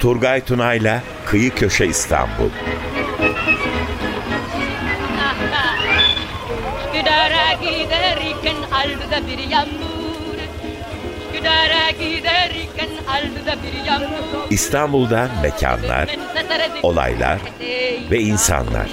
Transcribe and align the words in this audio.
Turgay 0.00 0.44
Tunay'la 0.44 1.02
Kıyı 1.26 1.54
Köşe 1.54 1.86
İstanbul. 1.86 2.50
Üsküdar'a 6.86 7.52
giderken 7.52 8.56
aldı 8.72 9.26
bir 9.26 9.38
yağmur 9.50 10.38
Üsküdar'a 11.28 11.90
giderken 11.90 12.90
aldı 13.08 13.58
bir 13.62 13.84
yağmur 13.86 14.50
İstanbul'da 14.50 15.28
mekanlar, 15.42 16.08
olaylar 16.82 17.38
ve 18.10 18.20
insanlar. 18.20 18.90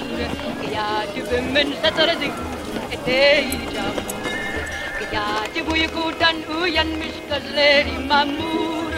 Yaci 5.54 5.70
uykudan 5.70 6.36
uyan 6.62 6.88
gözleri 7.30 7.98
mamur 8.08 8.92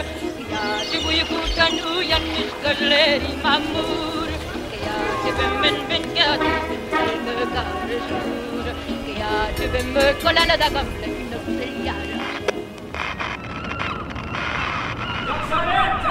Yaci 0.53 0.97
uykudan 1.07 1.95
uyanmış 1.97 2.49
gözleri 2.63 3.31
mamur 3.43 4.29
Kıyacibim 4.71 5.63
ben 5.63 5.75
ben 5.89 6.03
kıyacibim 6.13 6.81
ben 6.91 7.49
karışır 7.53 8.75
Kıyacibim 9.05 9.93
kolana 10.23 10.59
da 10.59 10.67
gamle 10.67 11.07
nöbse 11.29 11.67
yarım 11.85 12.21
Yoksa 15.27 15.65
ne? 15.65 16.06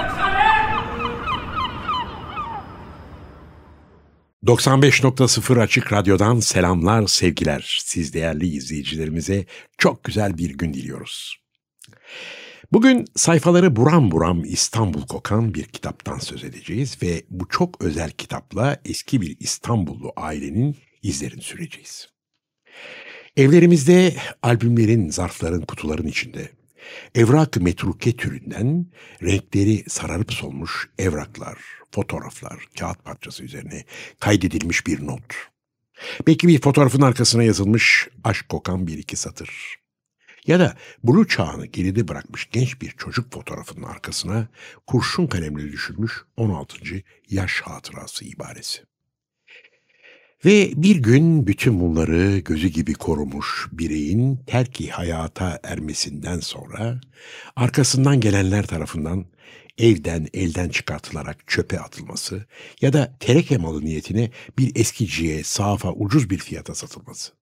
95.0 4.47 5.61
Açık 5.61 5.93
Radyo'dan 5.93 6.39
selamlar, 6.39 7.07
sevgiler. 7.07 7.77
Siz 7.85 8.13
değerli 8.13 8.47
izleyicilerimize 8.47 9.45
çok 9.77 10.03
güzel 10.03 10.37
bir 10.37 10.49
gün 10.49 10.73
diliyoruz. 10.73 11.37
Bugün 12.71 13.05
sayfaları 13.15 13.75
buram 13.75 14.11
buram 14.11 14.43
İstanbul 14.43 15.07
kokan 15.07 15.53
bir 15.53 15.63
kitaptan 15.63 16.19
söz 16.19 16.43
edeceğiz 16.43 16.97
ve 17.03 17.23
bu 17.29 17.47
çok 17.47 17.81
özel 17.81 18.11
kitapla 18.11 18.77
eski 18.85 19.21
bir 19.21 19.37
İstanbullu 19.39 20.13
ailenin 20.15 20.75
izlerini 21.03 21.41
süreceğiz. 21.41 22.09
Evlerimizde 23.37 24.15
albümlerin, 24.43 25.09
zarfların, 25.09 25.61
kutuların 25.61 26.07
içinde 26.07 26.49
evrak 27.15 27.57
metruke 27.57 28.15
türünden 28.15 28.85
renkleri 29.23 29.83
sararıp 29.87 30.33
solmuş 30.33 30.89
evraklar, 30.97 31.57
fotoğraflar, 31.91 32.65
kağıt 32.79 33.05
parçası 33.05 33.43
üzerine 33.43 33.85
kaydedilmiş 34.19 34.87
bir 34.87 35.05
not. 35.05 35.33
Belki 36.27 36.47
bir 36.47 36.61
fotoğrafın 36.61 37.01
arkasına 37.01 37.43
yazılmış 37.43 38.07
aşk 38.23 38.49
kokan 38.49 38.87
bir 38.87 38.97
iki 38.97 39.15
satır. 39.15 39.77
Ya 40.47 40.59
da 40.59 40.77
Blue 41.03 41.27
çağını 41.27 41.65
geride 41.65 42.07
bırakmış 42.07 42.49
genç 42.51 42.81
bir 42.81 42.91
çocuk 42.91 43.33
fotoğrafının 43.33 43.83
arkasına 43.83 44.47
kurşun 44.87 45.27
kalemle 45.27 45.71
düşürmüş 45.71 46.11
16. 46.37 46.77
yaş 47.29 47.61
hatırası 47.61 48.25
ibaresi. 48.25 48.83
Ve 50.45 50.71
bir 50.75 50.95
gün 50.95 51.47
bütün 51.47 51.79
bunları 51.79 52.37
gözü 52.37 52.67
gibi 52.67 52.93
korumuş 52.93 53.67
bireyin 53.71 54.37
terki 54.37 54.89
hayata 54.89 55.59
ermesinden 55.63 56.39
sonra 56.39 57.01
arkasından 57.55 58.19
gelenler 58.19 58.67
tarafından 58.67 59.25
evden 59.77 60.27
elden 60.33 60.69
çıkartılarak 60.69 61.47
çöpe 61.47 61.79
atılması 61.79 62.45
ya 62.81 62.93
da 62.93 63.17
tereke 63.19 63.57
malı 63.57 63.85
niyetine 63.85 64.31
bir 64.59 64.75
eskiciye, 64.75 65.43
safa, 65.43 65.91
ucuz 65.93 66.29
bir 66.29 66.37
fiyata 66.37 66.75
satılması. 66.75 67.33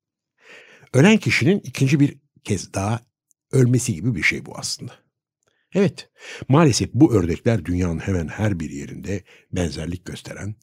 Ölen 0.93 1.17
kişinin 1.17 1.59
ikinci 1.59 1.99
bir 1.99 2.17
kez 2.43 2.73
daha 2.73 3.01
ölmesi 3.51 3.93
gibi 3.93 4.15
bir 4.15 4.23
şey 4.23 4.45
bu 4.45 4.57
aslında. 4.57 4.93
Evet, 5.73 6.09
maalesef 6.49 6.93
bu 6.93 7.13
ördekler 7.13 7.65
dünyanın 7.65 7.99
hemen 7.99 8.27
her 8.27 8.59
bir 8.59 8.69
yerinde 8.69 9.23
benzerlik 9.51 10.05
gösteren, 10.05 10.55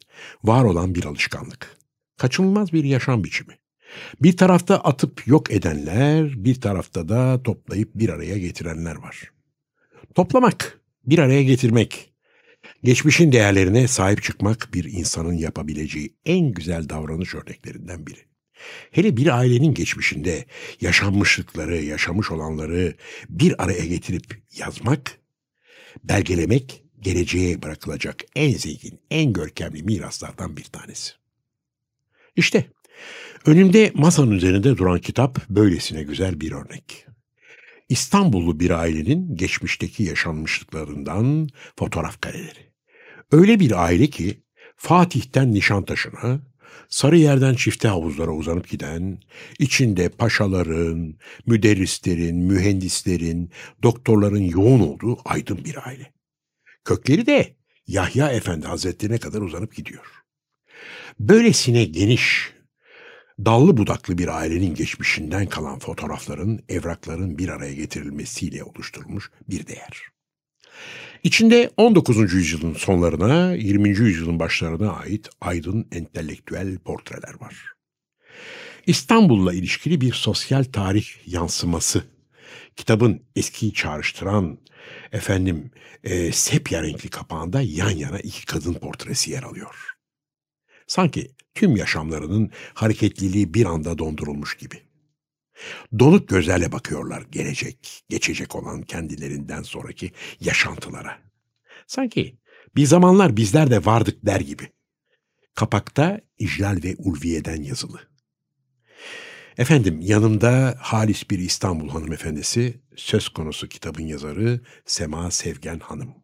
var 0.45 0.65
olan 0.65 0.95
bir 0.95 1.05
alışkanlık. 1.05 1.82
Kaçınılmaz 2.19 2.73
bir 2.73 2.85
yaşam 2.85 3.25
biçimi. 3.25 3.59
Bir 4.23 4.37
tarafta 4.37 4.77
atıp 4.77 5.27
yok 5.27 5.51
edenler, 5.51 6.45
bir 6.45 6.61
tarafta 6.61 7.09
da 7.09 7.43
toplayıp 7.43 7.91
bir 7.95 8.09
araya 8.09 8.39
getirenler 8.39 8.97
var. 8.97 9.33
Toplamak, 10.15 10.81
bir 11.05 11.19
araya 11.19 11.43
getirmek, 11.43 12.13
geçmişin 12.85 13.33
değerlerine 13.33 13.89
sahip 13.89 14.23
çıkmak 14.23 14.69
bir 14.75 14.85
insanın 14.85 15.33
yapabileceği 15.33 16.17
en 16.25 16.53
güzel 16.53 16.89
davranış 16.89 17.35
örneklerinden 17.35 18.07
biri. 18.07 18.21
Hele 18.91 19.17
bir 19.17 19.39
ailenin 19.39 19.75
geçmişinde 19.75 20.45
yaşanmışlıkları, 20.81 21.77
yaşamış 21.77 22.31
olanları 22.31 22.95
bir 23.29 23.65
araya 23.65 23.87
getirip 23.87 24.43
yazmak, 24.57 25.19
belgelemek 26.05 26.85
geleceğe 27.01 27.63
bırakılacak 27.63 28.21
en 28.37 28.53
zengin, 28.53 29.01
en 29.11 29.33
görkemli 29.33 29.83
miraslardan 29.83 30.57
bir 30.57 30.65
tanesi. 30.65 31.22
İşte 32.37 32.67
önümde 33.47 33.93
masanın 33.95 34.31
üzerinde 34.31 34.79
duran 34.79 34.99
kitap 34.99 35.49
böylesine 35.49 36.03
güzel 36.03 36.41
bir 36.41 36.53
örnek. 36.53 37.07
İstanbullu 37.89 38.61
bir 38.61 38.71
ailenin 38.71 39.37
geçmişteki 39.37 40.03
yaşanmışlıklarından 40.03 41.49
fotoğraf 41.79 42.21
kareleri. 42.21 42.73
Öyle 43.33 43.61
bir 43.61 43.85
aile 43.85 44.07
ki 44.07 44.43
Fatih'ten 44.77 45.53
Nişantaşı'na, 45.53 46.41
Sarıyer'den 46.89 47.55
çifte 47.55 47.89
havuzlara 47.89 48.31
uzanıp 48.31 48.69
giden, 48.69 49.19
içinde 49.59 50.09
paşaların, 50.09 51.15
müderrislerin, 51.47 52.37
mühendislerin, 52.37 53.51
doktorların 53.83 54.43
yoğun 54.43 54.81
olduğu 54.81 55.19
aydın 55.25 55.65
bir 55.65 55.89
aile. 55.89 56.13
Kökleri 56.85 57.27
de 57.27 57.57
Yahya 57.87 58.33
Efendi 58.33 58.67
Hazretleri'ne 58.67 59.19
kadar 59.19 59.41
uzanıp 59.41 59.75
gidiyor. 59.75 60.22
Böylesine 61.21 61.85
geniş, 61.85 62.53
dallı 63.45 63.77
budaklı 63.77 64.19
bir 64.19 64.29
ailenin 64.29 64.75
geçmişinden 64.75 65.47
kalan 65.47 65.79
fotoğrafların, 65.79 66.61
evrakların 66.69 67.39
bir 67.39 67.49
araya 67.49 67.75
getirilmesiyle 67.75 68.65
oluşturulmuş 68.65 69.31
bir 69.49 69.67
değer. 69.67 70.03
İçinde 71.23 71.71
19. 71.77 72.33
yüzyılın 72.33 72.75
sonlarına, 72.75 73.55
20. 73.55 73.89
yüzyılın 73.89 74.41
başlarına 74.41 74.93
ait 74.93 75.29
aydın 75.41 75.89
entelektüel 75.93 76.79
portreler 76.79 77.41
var. 77.41 77.73
İstanbul'la 78.87 79.55
ilişkili 79.55 80.01
bir 80.01 80.13
sosyal 80.13 80.65
tarih 80.65 81.07
yansıması. 81.27 82.05
Kitabın 82.77 83.23
eskiyi 83.37 83.75
çağrıştıran, 83.75 84.59
efendim, 85.13 85.71
e, 86.05 86.33
sepya 86.33 86.83
renkli 86.83 87.09
kapağında 87.09 87.61
yan 87.61 87.91
yana 87.91 88.19
iki 88.19 88.47
kadın 88.47 88.75
portresi 88.75 89.31
yer 89.31 89.43
alıyor. 89.43 89.92
Sanki 90.87 91.31
tüm 91.55 91.77
yaşamlarının 91.77 92.51
hareketliliği 92.75 93.55
bir 93.55 93.67
anda 93.67 93.99
dondurulmuş 93.99 94.57
gibi. 94.57 94.83
Donuk 95.99 96.29
gözlerle 96.29 96.73
bakıyorlar 96.73 97.23
gelecek, 97.23 98.05
geçecek 98.09 98.57
olan 98.57 98.83
kendilerinden 98.83 99.63
sonraki 99.63 100.13
yaşantılara. 100.41 101.19
Sanki 101.87 102.39
bir 102.77 102.85
zamanlar 102.85 103.37
bizler 103.37 103.71
de 103.71 103.85
vardık 103.85 104.27
der 104.27 104.41
gibi. 104.41 104.73
Kapakta 105.55 106.21
İclal 106.39 106.79
ve 106.85 106.95
Ulviye'den 106.99 107.63
yazılı. 107.63 108.01
Efendim 109.59 110.01
yanımda 110.01 110.75
halis 110.79 111.31
bir 111.31 111.39
İstanbul 111.39 111.89
hanımefendisi, 111.89 112.81
söz 112.97 113.29
konusu 113.29 113.69
kitabın 113.69 114.03
yazarı 114.03 114.61
Sema 114.87 115.31
Sevgen 115.31 115.79
Hanım. 115.79 116.22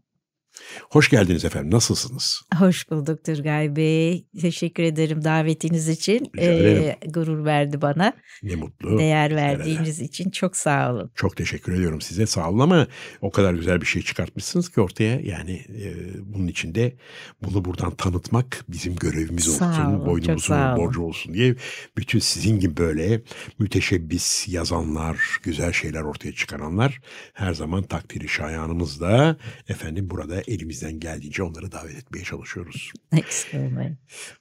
Hoş 0.90 1.10
geldiniz 1.10 1.44
efendim. 1.44 1.70
Nasılsınız? 1.70 2.42
Hoş 2.58 2.90
bulduk 2.90 3.24
Turgay 3.24 3.76
Bey. 3.76 4.26
Teşekkür 4.40 4.82
ederim 4.82 5.24
davetiniz 5.24 5.88
için. 5.88 6.30
Ee, 6.38 6.96
gurur 7.06 7.44
verdi 7.44 7.82
bana. 7.82 8.12
Ne 8.42 8.54
mutlu. 8.54 8.98
Değer 8.98 9.36
verdiğiniz 9.36 10.00
için 10.00 10.30
çok 10.30 10.56
sağ 10.56 10.92
olun. 10.92 11.10
Çok 11.14 11.36
teşekkür 11.36 11.72
ediyorum 11.72 12.00
size. 12.00 12.26
Sağ 12.26 12.50
olun 12.50 12.58
ama 12.58 12.86
o 13.20 13.30
kadar 13.30 13.54
güzel 13.54 13.80
bir 13.80 13.86
şey 13.86 14.02
çıkartmışsınız 14.02 14.68
ki 14.68 14.80
ortaya. 14.80 15.20
Yani 15.20 15.52
e, 15.52 15.94
bunun 16.34 16.46
içinde 16.46 16.96
bunu 17.42 17.64
buradan 17.64 17.90
tanıtmak 17.94 18.64
bizim 18.68 18.96
görevimiz 18.96 19.44
sağ 19.44 19.70
olsun. 19.70 19.84
Olun, 19.84 20.06
boynumuzun 20.06 20.76
borcu 20.76 21.02
olsun 21.02 21.34
diye. 21.34 21.54
Bütün 21.96 22.18
sizin 22.18 22.60
gibi 22.60 22.76
böyle 22.76 23.22
müteşebbis 23.58 24.48
yazanlar, 24.48 25.18
güzel 25.42 25.72
şeyler 25.72 26.02
ortaya 26.02 26.32
çıkaranlar 26.32 27.00
her 27.32 27.54
zaman 27.54 27.82
takdiri 27.82 28.28
şayanımızda 28.28 29.36
efendim 29.68 30.10
burada 30.10 30.42
elimizden 30.48 31.00
geldiğince 31.00 31.42
onları 31.42 31.72
davet 31.72 31.96
etmeye 31.96 32.24
çalışıyoruz. 32.24 32.92
Eksik 33.12 33.54
olmayın. 33.54 33.98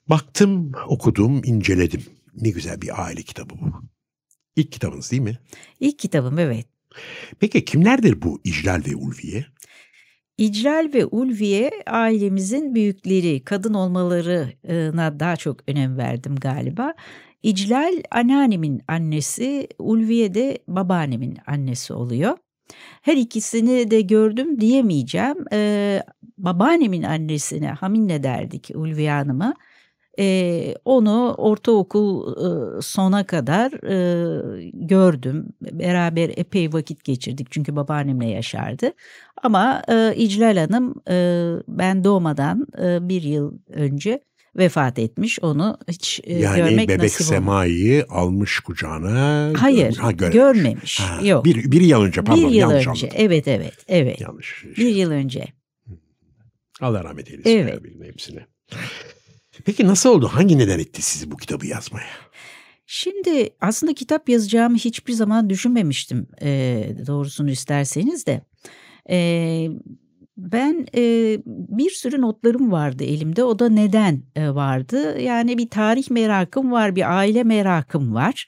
Baktım, 0.08 0.72
okudum, 0.88 1.42
inceledim. 1.44 2.02
Ne 2.34 2.50
güzel 2.50 2.82
bir 2.82 3.04
aile 3.04 3.22
kitabı 3.22 3.54
bu. 3.54 3.82
İlk 4.56 4.72
kitabınız 4.72 5.10
değil 5.10 5.22
mi? 5.22 5.38
İlk 5.80 5.98
kitabım 5.98 6.38
evet. 6.38 6.66
Peki 7.40 7.64
kimlerdir 7.64 8.22
bu 8.22 8.40
İclal 8.44 8.82
ve 8.86 8.96
Ulviye? 8.96 9.46
İclal 10.38 10.90
ve 10.94 11.06
Ulviye 11.06 11.70
ailemizin 11.86 12.74
büyükleri, 12.74 13.44
kadın 13.44 13.74
olmalarına 13.74 15.20
daha 15.20 15.36
çok 15.36 15.68
önem 15.68 15.98
verdim 15.98 16.36
galiba. 16.36 16.94
İclal 17.42 18.02
anneannemin 18.10 18.82
annesi, 18.88 19.68
Ulviye 19.78 20.34
de 20.34 20.58
babaannemin 20.68 21.38
annesi 21.46 21.92
oluyor. 21.92 22.38
Her 23.02 23.16
ikisini 23.16 23.90
de 23.90 24.00
gördüm 24.00 24.60
diyemeyeceğim. 24.60 25.44
Ee, 25.52 26.02
babaannemin 26.38 27.02
annesine 27.02 27.68
Hamine 27.68 28.22
derdik 28.22 28.70
Ulviye 28.74 29.10
Hanım'a. 29.10 29.54
Ee, 30.20 30.74
onu 30.84 31.34
ortaokul 31.34 32.32
e, 32.32 32.82
sona 32.82 33.26
kadar 33.26 33.72
e, 33.72 34.70
gördüm. 34.74 35.52
Beraber 35.62 36.30
epey 36.36 36.72
vakit 36.72 37.04
geçirdik 37.04 37.46
çünkü 37.50 37.76
babaannemle 37.76 38.26
yaşardı. 38.28 38.92
Ama 39.42 39.82
e, 39.88 40.14
İclal 40.16 40.56
Hanım 40.56 40.94
e, 41.10 41.16
ben 41.68 42.04
doğmadan 42.04 42.66
e, 42.82 43.08
bir 43.08 43.22
yıl 43.22 43.58
önce 43.68 44.20
vefat 44.58 44.98
etmiş. 44.98 45.38
Onu 45.42 45.78
hiç 45.88 46.20
e, 46.24 46.38
yani 46.38 46.56
görmek 46.56 46.88
bebek 46.88 47.02
nasip. 47.02 47.26
Sema'yı 47.26 48.06
almış 48.08 48.60
kucağına. 48.60 49.52
Hayır, 49.56 49.96
ha, 49.96 50.12
görmemiş. 50.12 50.34
görmemiş. 50.34 51.00
Ha, 51.00 51.20
Yok. 51.26 51.44
Bir, 51.44 51.70
bir 51.72 51.80
yıl 51.80 52.02
önce 52.02 52.22
pardon 52.22 52.42
bir 52.44 52.48
yıl 52.48 52.54
yanlış 52.54 52.86
önce. 52.86 53.06
anladım. 53.06 53.08
Evet, 53.14 53.48
evet, 53.48 53.74
evet. 53.88 54.20
Yanlış. 54.20 54.64
Bir 54.76 54.94
yıl 54.94 55.10
önce. 55.10 55.44
Allah 56.80 57.04
rahmet 57.04 57.30
eylesin. 57.30 57.50
Evet. 57.50 57.80
Evet. 57.82 58.08
hepsine. 58.08 58.46
Peki 59.64 59.86
nasıl 59.86 60.10
oldu? 60.10 60.28
Hangi 60.32 60.58
neden 60.58 60.78
etti 60.78 61.02
sizi 61.02 61.30
bu 61.30 61.36
kitabı 61.36 61.66
yazmaya? 61.66 62.06
Şimdi 62.86 63.50
aslında 63.60 63.94
kitap 63.94 64.28
yazacağımı 64.28 64.76
hiçbir 64.76 65.12
zaman 65.12 65.50
düşünmemiştim 65.50 66.26
e, 66.42 66.48
doğrusunu 67.06 67.50
isterseniz 67.50 68.26
de. 68.26 68.42
E, 69.10 69.68
ben 70.38 70.86
e, 70.94 71.02
bir 71.46 71.90
sürü 71.90 72.20
notlarım 72.20 72.72
vardı 72.72 73.04
elimde 73.04 73.44
o 73.44 73.58
da 73.58 73.68
neden 73.68 74.22
e, 74.36 74.48
vardı. 74.48 75.20
Yani 75.20 75.58
bir 75.58 75.70
tarih 75.70 76.10
merakım 76.10 76.72
var 76.72 76.96
bir 76.96 77.16
aile 77.18 77.44
merakım 77.44 78.14
var. 78.14 78.46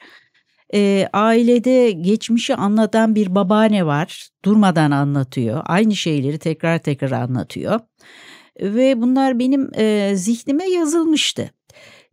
E, 0.75 1.09
ailede 1.13 1.91
geçmişi 1.91 2.55
anlatan 2.55 3.15
bir 3.15 3.35
babaanne 3.35 3.87
var 3.87 4.29
durmadan 4.45 4.91
anlatıyor 4.91 5.63
aynı 5.65 5.97
şeyleri 5.97 6.39
tekrar 6.39 6.79
tekrar 6.79 7.11
anlatıyor. 7.11 7.81
Ve 8.61 9.01
bunlar 9.03 9.39
benim 9.39 9.71
e, 9.75 10.13
zihnime 10.17 10.65
yazılmıştı. 10.65 11.51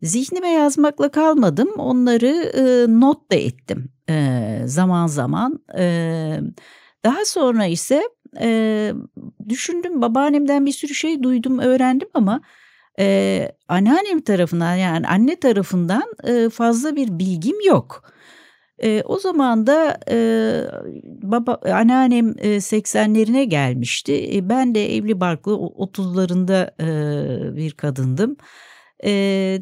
Zihnime 0.02 0.50
yazmakla 0.50 1.12
kalmadım. 1.12 1.70
Onları 1.78 2.52
e, 2.56 2.64
not 3.00 3.32
da 3.32 3.36
ettim 3.36 3.90
e, 4.10 4.62
zaman 4.66 5.08
zaman. 5.08 5.60
E, 5.78 6.40
daha 7.06 7.26
sonra 7.26 7.66
ise 7.66 8.04
e, 8.40 8.94
düşündüm 9.50 10.02
babaannemden 10.02 10.66
bir 10.66 10.72
sürü 10.72 10.94
şey 10.94 11.24
duydum 11.24 11.60
öğrendim 11.60 12.10
ama 12.14 12.42
e, 13.00 13.52
anneannem 13.68 14.22
tarafından 14.22 14.76
yani 14.76 15.08
anne 15.08 15.36
tarafından 15.36 16.04
e, 16.24 16.50
fazla 16.50 16.96
bir 16.96 17.20
bilgim 17.20 17.56
yok. 17.66 18.04
E, 18.84 19.04
o 19.06 19.20
zaman 19.20 19.68
da 19.68 19.98
e, 20.12 20.18
baba 21.22 21.60
anneannem 21.72 22.34
e, 22.38 22.62
80'lerine 22.62 23.44
gelmişti. 23.44 24.38
E, 24.38 24.50
ben 24.50 24.76
de 24.76 24.96
evli 24.96 25.20
barklı 25.20 25.52
30'larında 25.52 26.72
e, 26.82 27.56
bir 27.56 27.72
kadındım. 27.72 28.38
E, 29.04 29.12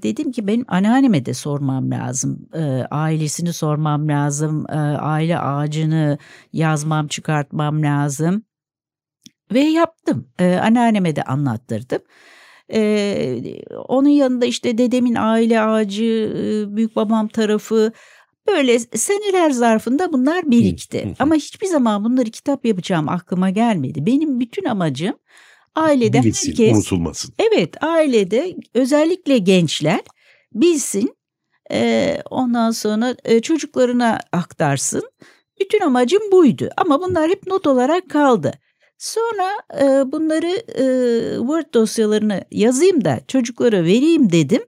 dedim 0.03 0.31
ki 0.31 0.47
benim 0.47 0.65
anneanneme 0.67 1.25
de 1.25 1.33
sormam 1.33 1.91
lazım. 1.91 2.49
E, 2.53 2.87
ailesini 2.91 3.53
sormam 3.53 4.07
lazım. 4.07 4.65
E, 4.69 4.75
aile 4.77 5.39
ağacını 5.39 6.17
yazmam, 6.53 7.07
çıkartmam 7.07 7.81
lazım. 7.81 8.43
Ve 9.53 9.59
yaptım. 9.59 10.27
E, 10.39 10.55
anneanneme 10.55 11.15
de 11.15 11.23
anlattırdım. 11.23 11.99
E, 12.73 13.41
onun 13.87 14.09
yanında 14.09 14.45
işte 14.45 14.77
dedemin 14.77 15.15
aile 15.15 15.61
ağacı, 15.61 16.03
e, 16.03 16.75
büyük 16.75 16.95
babam 16.95 17.27
tarafı 17.27 17.91
böyle 18.47 18.79
seneler 18.79 19.51
zarfında 19.51 20.13
bunlar 20.13 20.51
birikti. 20.51 21.13
Ama 21.19 21.35
hiçbir 21.35 21.67
zaman 21.67 22.03
bunları 22.03 22.29
kitap 22.29 22.65
yapacağım 22.65 23.09
aklıma 23.09 23.49
gelmedi. 23.49 24.05
Benim 24.05 24.39
bütün 24.39 24.65
amacım 24.65 25.13
ailede 25.75 26.21
Bilinsin, 26.21 26.49
herkes 26.49 26.77
unutulmasın. 26.77 27.33
Evet 27.39 27.83
ailede 27.83 28.55
özellikle 28.73 29.37
gençler 29.37 30.01
bilsin 30.53 31.15
e, 31.71 32.17
ondan 32.29 32.71
sonra 32.71 33.15
e, 33.25 33.39
çocuklarına 33.41 34.19
aktarsın. 34.31 35.03
Bütün 35.59 35.81
amacım 35.81 36.21
buydu 36.31 36.69
ama 36.77 37.01
bunlar 37.01 37.29
hep 37.29 37.47
not 37.47 37.67
olarak 37.67 38.09
kaldı. 38.09 38.51
Sonra 38.97 39.51
e, 39.81 40.11
bunları 40.11 40.47
e, 40.67 40.85
Word 41.37 41.73
dosyalarını 41.73 42.45
yazayım 42.51 43.05
da 43.05 43.19
çocuklara 43.27 43.83
vereyim 43.83 44.31
dedim. 44.31 44.61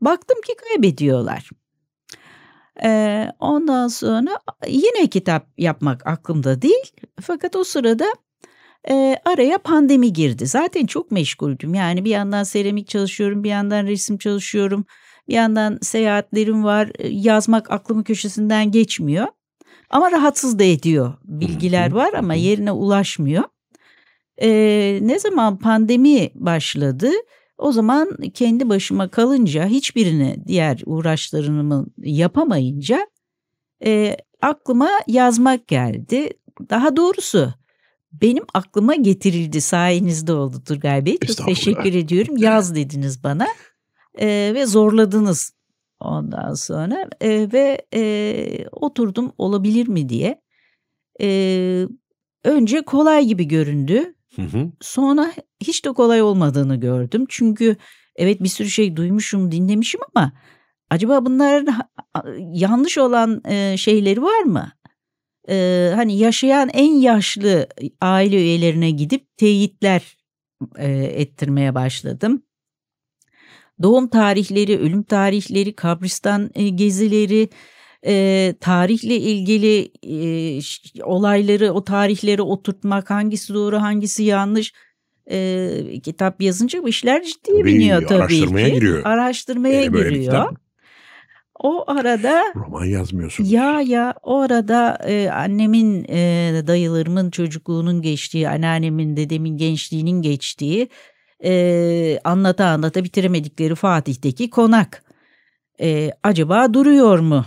Baktım 0.00 0.36
ki 0.46 0.54
kaybediyorlar. 0.56 1.50
E, 2.82 3.32
ondan 3.38 3.88
sonra 3.88 4.38
yine 4.68 5.06
kitap 5.06 5.46
yapmak 5.58 6.06
aklımda 6.06 6.62
değil. 6.62 6.92
Fakat 7.20 7.56
o 7.56 7.64
sırada 7.64 8.06
e, 8.88 9.16
araya 9.24 9.58
pandemi 9.58 10.12
girdi. 10.12 10.46
Zaten 10.46 10.86
çok 10.86 11.10
meşguldüm. 11.10 11.74
Yani 11.74 12.04
bir 12.04 12.10
yandan 12.10 12.42
seramik 12.42 12.88
çalışıyorum, 12.88 13.44
bir 13.44 13.50
yandan 13.50 13.86
resim 13.86 14.18
çalışıyorum, 14.18 14.84
bir 15.28 15.34
yandan 15.34 15.78
seyahatlerim 15.82 16.64
var. 16.64 16.90
Yazmak 17.10 17.70
aklımın 17.70 18.02
köşesinden 18.02 18.70
geçmiyor. 18.70 19.26
Ama 19.90 20.12
rahatsız 20.12 20.58
da 20.58 20.64
ediyor. 20.64 21.14
Bilgiler 21.24 21.92
var 21.92 22.12
ama 22.12 22.34
yerine 22.34 22.72
ulaşmıyor. 22.72 23.44
E, 24.42 24.98
ne 25.02 25.18
zaman 25.18 25.58
pandemi 25.58 26.30
başladı, 26.34 27.10
o 27.58 27.72
zaman 27.72 28.16
kendi 28.34 28.68
başıma 28.68 29.08
kalınca 29.08 29.66
hiçbirini 29.66 30.36
diğer 30.46 30.82
uğraşlarımı 30.86 31.86
yapamayınca 31.98 33.06
e, 33.84 34.16
aklıma 34.42 34.88
yazmak 35.06 35.68
geldi. 35.68 36.30
Daha 36.70 36.96
doğrusu 36.96 37.54
benim 38.12 38.44
aklıma 38.54 38.94
getirildi 38.94 39.60
sayenizde 39.60 40.32
oldu 40.32 40.62
Turgay 40.64 41.06
Bey. 41.06 41.18
Çok 41.18 41.46
teşekkür 41.46 41.94
ediyorum. 41.94 42.36
Yaz 42.38 42.74
dediniz 42.74 43.24
bana 43.24 43.46
e, 44.18 44.52
ve 44.54 44.66
zorladınız 44.66 45.52
ondan 46.00 46.54
sonra 46.54 47.08
e, 47.20 47.52
ve 47.52 47.82
e, 47.94 48.68
oturdum 48.72 49.32
olabilir 49.38 49.88
mi 49.88 50.08
diye. 50.08 50.42
E, 51.20 51.86
önce 52.44 52.82
kolay 52.82 53.24
gibi 53.24 53.48
göründü. 53.48 54.14
Hı 54.36 54.42
hı. 54.42 54.72
Sonra 54.80 55.32
hiç 55.60 55.84
de 55.84 55.92
kolay 55.92 56.22
olmadığını 56.22 56.76
gördüm. 56.76 57.24
Çünkü 57.28 57.76
evet 58.16 58.42
bir 58.42 58.48
sürü 58.48 58.70
şey 58.70 58.96
duymuşum, 58.96 59.52
dinlemişim 59.52 60.00
ama 60.14 60.32
acaba 60.90 61.24
bunların 61.24 61.80
yanlış 62.52 62.98
olan 62.98 63.42
e, 63.48 63.76
şeyleri 63.76 64.22
var 64.22 64.42
mı? 64.42 64.72
E, 65.48 65.92
hani 65.94 66.18
yaşayan 66.18 66.68
en 66.68 66.92
yaşlı 66.92 67.68
aile 68.00 68.36
üyelerine 68.36 68.90
gidip 68.90 69.36
teyitler 69.36 70.18
e, 70.76 70.88
ettirmeye 70.92 71.74
başladım. 71.74 72.42
Doğum 73.82 74.08
tarihleri, 74.08 74.78
ölüm 74.78 75.02
tarihleri, 75.02 75.76
kabristan 75.76 76.50
e, 76.54 76.68
gezileri, 76.68 77.48
e, 78.06 78.54
tarihle 78.60 79.16
ilgili 79.16 79.90
e, 80.02 81.04
olayları, 81.04 81.72
o 81.72 81.84
tarihleri 81.84 82.42
oturtmak, 82.42 83.10
hangisi 83.10 83.54
doğru, 83.54 83.82
hangisi 83.82 84.22
yanlış. 84.24 84.72
E, 85.30 86.00
kitap 86.04 86.42
yazınca 86.42 86.82
bu 86.82 86.88
işler 86.88 87.22
ciddiye 87.22 87.60
Tabii, 87.60 87.74
biniyor 87.74 88.02
tabii 88.06 88.18
araştırmaya 88.22 88.68
ki. 88.68 88.74
giriyor. 88.74 89.02
Araştırmaya 89.04 89.92
bir 89.92 89.98
giriyor. 89.98 90.24
kitap. 90.24 90.54
O 91.62 91.84
arada 91.90 92.42
Roman 92.56 92.84
yazmıyorsun. 92.84 93.44
ya 93.44 93.80
ya 93.80 94.14
o 94.22 94.38
arada 94.40 94.98
e, 95.06 95.30
annemin 95.30 96.04
e, 96.08 96.52
dayılarımın 96.66 97.30
çocukluğunun 97.30 98.02
geçtiği, 98.02 98.48
anneannemin 98.48 99.16
dedemin 99.16 99.56
gençliğinin 99.56 100.22
geçtiği 100.22 100.88
e, 101.44 102.18
anlata 102.24 102.66
anlata 102.66 103.04
bitiremedikleri 103.04 103.74
Fatih'teki 103.74 104.50
konak. 104.50 105.04
E, 105.80 106.10
acaba 106.22 106.74
duruyor 106.74 107.18
mu? 107.18 107.44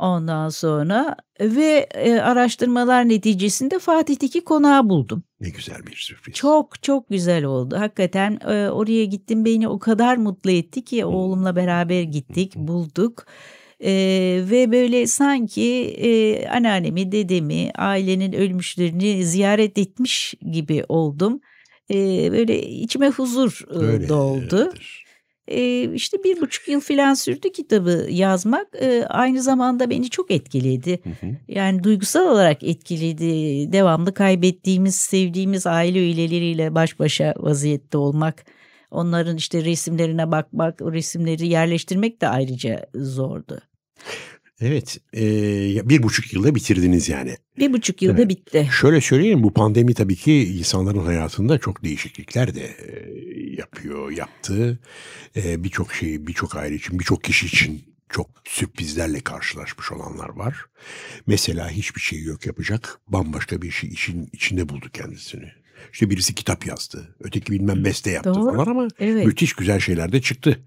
Ondan 0.00 0.48
sonra 0.48 1.16
ve 1.40 1.88
e, 1.94 2.20
araştırmalar 2.20 3.08
neticesinde 3.08 3.78
Fatih'teki 3.78 4.44
konağı 4.44 4.88
buldum. 4.88 5.22
Ne 5.40 5.48
güzel 5.48 5.86
bir 5.86 5.96
sürpriz. 5.96 6.34
Çok 6.34 6.82
çok 6.82 7.08
güzel 7.08 7.44
oldu. 7.44 7.76
Hakikaten 7.78 8.38
e, 8.48 8.70
oraya 8.70 9.04
gittim 9.04 9.44
beni 9.44 9.68
o 9.68 9.78
kadar 9.78 10.16
mutlu 10.16 10.50
etti 10.50 10.84
ki 10.84 11.04
oğlumla 11.04 11.56
beraber 11.56 12.02
gittik, 12.02 12.56
bulduk. 12.56 13.26
E, 13.80 13.92
ve 14.50 14.72
böyle 14.72 15.06
sanki 15.06 15.94
e, 15.98 16.46
anneannemi, 16.48 17.12
dedemi, 17.12 17.70
ailenin 17.74 18.32
ölmüşlerini 18.32 19.24
ziyaret 19.24 19.78
etmiş 19.78 20.34
gibi 20.52 20.84
oldum. 20.88 21.40
E, 21.90 21.96
böyle 22.32 22.62
içime 22.62 23.08
huzur 23.08 23.64
e, 23.70 24.08
doldu. 24.08 24.56
öyledir. 24.56 25.09
İşte 25.94 26.24
bir 26.24 26.40
buçuk 26.40 26.68
yıl 26.68 26.80
falan 26.80 27.14
sürdü 27.14 27.52
kitabı 27.52 28.06
yazmak. 28.10 28.68
Aynı 29.08 29.42
zamanda 29.42 29.90
beni 29.90 30.10
çok 30.10 30.30
etkiledi. 30.30 31.00
Hı 31.04 31.26
hı. 31.26 31.30
Yani 31.48 31.84
duygusal 31.84 32.26
olarak 32.26 32.62
etkiledi. 32.62 33.72
Devamlı 33.72 34.14
kaybettiğimiz, 34.14 34.94
sevdiğimiz 34.94 35.66
aile 35.66 35.98
üyeleriyle 35.98 36.74
baş 36.74 36.98
başa 36.98 37.34
vaziyette 37.36 37.98
olmak. 37.98 38.44
Onların 38.90 39.36
işte 39.36 39.64
resimlerine 39.64 40.30
bakmak, 40.30 40.82
o 40.82 40.92
resimleri 40.92 41.48
yerleştirmek 41.48 42.20
de 42.20 42.28
ayrıca 42.28 42.86
zordu. 42.94 43.60
Evet, 44.60 44.98
e, 45.16 45.88
bir 45.88 46.02
buçuk 46.02 46.32
yılda 46.32 46.54
bitirdiniz 46.54 47.08
yani. 47.08 47.36
Bir 47.58 47.72
buçuk 47.72 48.02
yılda 48.02 48.18
Evet. 48.18 48.28
bitti. 48.28 48.68
Şöyle 48.80 49.00
söyleyeyim, 49.00 49.42
bu 49.42 49.52
pandemi 49.54 49.94
tabii 49.94 50.16
ki 50.16 50.44
insanların 50.58 50.98
hayatında 50.98 51.58
çok 51.58 51.84
değişiklikler 51.84 52.54
de 52.54 52.76
yapıyor, 53.58 54.10
yaptı. 54.10 54.78
E, 55.36 55.64
birçok 55.64 55.94
şey, 55.94 56.26
birçok 56.26 56.56
aile 56.56 56.74
için, 56.74 56.98
birçok 56.98 57.24
kişi 57.24 57.46
için 57.46 57.84
çok 58.08 58.30
sürprizlerle 58.44 59.20
karşılaşmış 59.20 59.92
olanlar 59.92 60.28
var. 60.28 60.66
Mesela 61.26 61.70
hiçbir 61.70 62.00
şey 62.00 62.22
yok 62.22 62.46
yapacak, 62.46 63.00
bambaşka 63.08 63.62
bir 63.62 63.70
şey 63.70 63.90
için 63.90 64.28
içinde 64.32 64.68
buldu 64.68 64.86
kendisini. 64.92 65.52
İşte 65.92 66.10
birisi 66.10 66.34
kitap 66.34 66.66
yazdı, 66.66 67.14
öteki 67.20 67.52
bilmem 67.52 67.84
beste 67.84 68.10
yaptı 68.10 68.34
Doğru. 68.34 68.56
falan 68.56 68.66
ama 68.66 68.88
Evet. 68.98 69.26
müthiş 69.26 69.52
güzel 69.52 69.80
şeyler 69.80 70.12
de 70.12 70.20
çıktı. 70.20 70.60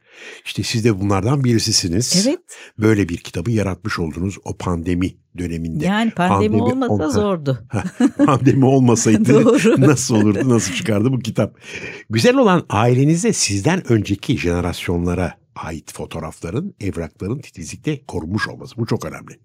İşte 0.46 0.63
siz 0.63 0.86
de 0.86 1.00
bunlardan 1.00 1.43
birisisiniz. 1.43 2.25
Evet. 2.27 2.39
Böyle 2.79 3.10
bir 3.10 3.17
kitabı 3.17 3.51
yaratmış 3.51 4.00
oldunuz 4.00 4.38
o 4.46 4.58
pandemi 4.58 5.13
döneminde. 5.38 5.86
Yani 5.86 6.12
pandemi, 6.12 6.58
Pandemi 6.60 6.62
olmasa 6.63 6.93
olma- 6.93 7.10
zordu. 7.10 7.67
pandemi 8.25 8.65
olmasaydı 8.65 9.46
nasıl 9.88 10.15
olurdu, 10.15 10.50
nasıl 10.50 10.74
çıkardı 10.74 11.12
bu 11.12 11.20
kitap? 11.20 11.58
Güzel 12.10 12.36
olan 12.38 12.65
ailenizde 12.70 13.34
sizden 13.34 13.91
önceki 13.91 14.38
jenerasyonlara 14.38 15.42
ait 15.55 15.93
fotoğrafların, 15.93 16.75
evrakların 16.79 17.39
titizlikle 17.39 18.05
korunmuş 18.05 18.48
olması. 18.48 18.77
Bu 18.77 18.86
çok 18.86 19.05
önemli. 19.05 19.39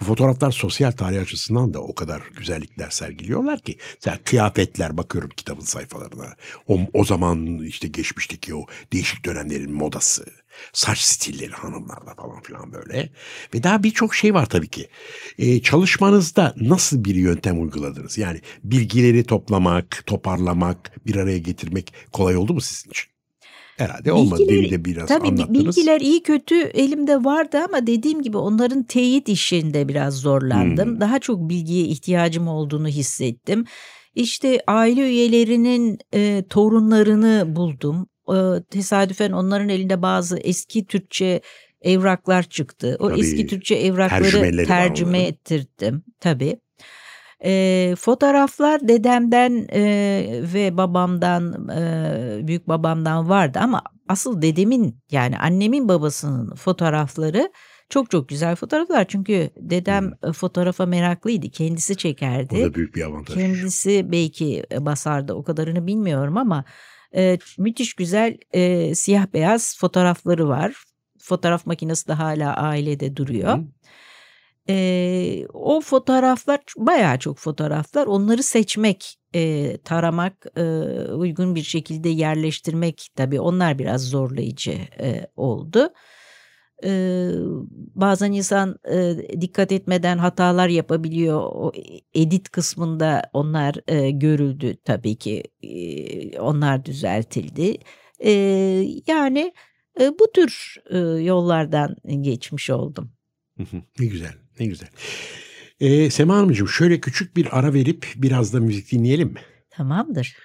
Bu 0.00 0.04
fotoğraflar 0.04 0.50
sosyal 0.52 0.92
tarih 0.92 1.20
açısından 1.20 1.74
da 1.74 1.80
o 1.80 1.94
kadar 1.94 2.22
güzellikler 2.36 2.90
sergiliyorlar 2.90 3.60
ki. 3.60 3.78
Mesela 3.94 4.18
kıyafetler 4.24 4.96
bakıyorum 4.96 5.30
kitabın 5.36 5.64
sayfalarına. 5.64 6.36
O, 6.68 6.80
o 6.92 7.04
zaman 7.04 7.58
işte 7.58 7.88
geçmişteki 7.88 8.54
o 8.54 8.66
değişik 8.92 9.24
dönemlerin 9.24 9.72
modası, 9.72 10.26
saç 10.72 10.98
stilleri 10.98 11.52
hanımlarda 11.52 12.14
falan 12.14 12.42
filan 12.42 12.72
böyle. 12.72 13.10
Ve 13.54 13.62
daha 13.62 13.82
birçok 13.82 14.14
şey 14.14 14.34
var 14.34 14.46
tabii 14.46 14.68
ki. 14.68 14.88
Ee, 15.38 15.62
çalışmanızda 15.62 16.54
nasıl 16.56 17.04
bir 17.04 17.14
yöntem 17.14 17.62
uyguladınız? 17.62 18.18
Yani 18.18 18.40
bilgileri 18.64 19.24
toplamak, 19.24 20.02
toparlamak, 20.06 21.06
bir 21.06 21.16
araya 21.16 21.38
getirmek 21.38 21.94
kolay 22.12 22.36
oldu 22.36 22.54
mu 22.54 22.60
sizin 22.60 22.90
için? 22.90 23.11
Herhalde 23.78 24.12
olmadı. 24.12 24.42
Demin 24.48 24.70
de 24.70 24.84
biraz 24.84 25.08
Tabii 25.08 25.24
bi- 25.24 25.28
anlattınız. 25.28 25.76
bilgiler 25.76 26.00
iyi 26.00 26.22
kötü 26.22 26.54
elimde 26.60 27.24
vardı 27.24 27.58
ama 27.68 27.86
dediğim 27.86 28.22
gibi 28.22 28.36
onların 28.36 28.82
teyit 28.82 29.28
işinde 29.28 29.88
biraz 29.88 30.14
zorlandım. 30.14 30.88
Hmm. 30.88 31.00
Daha 31.00 31.18
çok 31.18 31.48
bilgiye 31.48 31.84
ihtiyacım 31.84 32.48
olduğunu 32.48 32.88
hissettim. 32.88 33.64
İşte 34.14 34.60
aile 34.66 35.00
üyelerinin 35.00 35.98
e, 36.14 36.44
torunlarını 36.50 37.56
buldum. 37.56 38.06
E, 38.28 38.62
tesadüfen 38.70 39.32
onların 39.32 39.68
elinde 39.68 40.02
bazı 40.02 40.38
eski 40.38 40.86
Türkçe 40.86 41.40
evraklar 41.82 42.42
çıktı. 42.42 42.96
O 43.00 43.08
Tabii, 43.08 43.20
eski 43.20 43.46
Türkçe 43.46 43.74
evrakları 43.74 44.66
tercüme 44.66 45.22
ettirdim 45.22 46.02
tabii. 46.20 46.56
E, 47.44 47.94
fotoğraflar 47.98 48.88
dedemden 48.88 49.66
e, 49.72 49.82
ve 50.54 50.76
babamdan, 50.76 51.68
e, 51.68 52.46
büyük 52.46 52.68
babamdan 52.68 53.28
vardı 53.28 53.58
ama 53.62 53.82
asıl 54.08 54.42
dedemin 54.42 54.96
yani 55.10 55.38
annemin 55.38 55.88
babasının 55.88 56.54
fotoğrafları 56.54 57.52
çok 57.92 58.10
çok 58.10 58.28
güzel 58.28 58.56
fotoğraflar. 58.56 59.08
Çünkü 59.08 59.50
dedem 59.56 60.12
e, 60.22 60.32
fotoğrafa 60.32 60.86
meraklıydı, 60.86 61.48
kendisi 61.48 61.96
çekerdi. 61.96 62.64
da 62.64 62.74
büyük 62.74 62.94
bir 62.94 63.02
avantaj. 63.02 63.36
Kendisi 63.36 64.12
belki 64.12 64.64
e, 64.72 64.84
basardı 64.84 65.34
o 65.34 65.42
kadarını 65.42 65.86
bilmiyorum 65.86 66.36
ama 66.36 66.64
e, 67.14 67.38
müthiş 67.58 67.94
güzel 67.94 68.38
e, 68.52 68.94
siyah 68.94 69.26
beyaz 69.34 69.78
fotoğrafları 69.78 70.48
var. 70.48 70.84
Fotoğraf 71.20 71.66
makinesi 71.66 72.08
de 72.08 72.12
hala 72.12 72.56
ailede 72.56 73.16
duruyor. 73.16 73.58
Hı. 73.58 73.64
E, 74.68 75.46
o 75.52 75.80
fotoğraflar 75.80 76.60
bayağı 76.76 77.18
çok 77.18 77.38
fotoğraflar. 77.38 78.06
Onları 78.06 78.42
seçmek, 78.42 79.16
e, 79.34 79.76
taramak, 79.76 80.46
e, 80.56 80.62
uygun 81.12 81.54
bir 81.54 81.62
şekilde 81.62 82.08
yerleştirmek 82.08 83.08
tabii 83.16 83.40
onlar 83.40 83.78
biraz 83.78 84.08
zorlayıcı 84.08 84.78
e, 85.00 85.26
oldu. 85.36 85.88
E, 86.84 87.30
bazen 87.94 88.32
insan 88.32 88.76
e, 88.92 89.16
dikkat 89.40 89.72
etmeden 89.72 90.18
hatalar 90.18 90.68
yapabiliyor. 90.68 91.40
O 91.40 91.72
edit 92.14 92.48
kısmında 92.48 93.30
onlar 93.32 93.74
e, 93.86 94.10
görüldü 94.10 94.76
tabii 94.84 95.16
ki. 95.16 95.42
E, 95.62 96.40
onlar 96.40 96.84
düzeltildi. 96.84 97.78
E, 98.24 98.30
yani 99.06 99.52
e, 100.00 100.18
bu 100.18 100.32
tür 100.34 100.76
e, 100.90 100.98
yollardan 100.98 101.96
geçmiş 102.20 102.70
oldum. 102.70 103.12
Ne 103.98 104.06
güzel, 104.06 104.34
ne 104.60 104.66
güzel. 104.66 104.88
Ee, 105.80 106.10
Sema 106.10 106.36
Hanımcığım 106.36 106.68
şöyle 106.68 107.00
küçük 107.00 107.36
bir 107.36 107.58
ara 107.58 107.74
verip 107.74 108.06
biraz 108.16 108.52
da 108.52 108.60
müzik 108.60 108.92
dinleyelim 108.92 109.28
mi? 109.28 109.40
Tamamdır. 109.70 110.36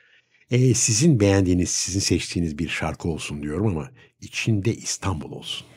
Ee, 0.52 0.74
sizin 0.74 1.20
beğendiğiniz, 1.20 1.70
sizin 1.70 2.00
seçtiğiniz 2.00 2.58
bir 2.58 2.70
şarkı 2.70 3.10
olsun 3.10 3.42
diyorum 3.42 3.68
ama 3.68 3.92
içinde 4.22 4.76
İstanbul 4.76 5.32
olsun. 5.32 5.68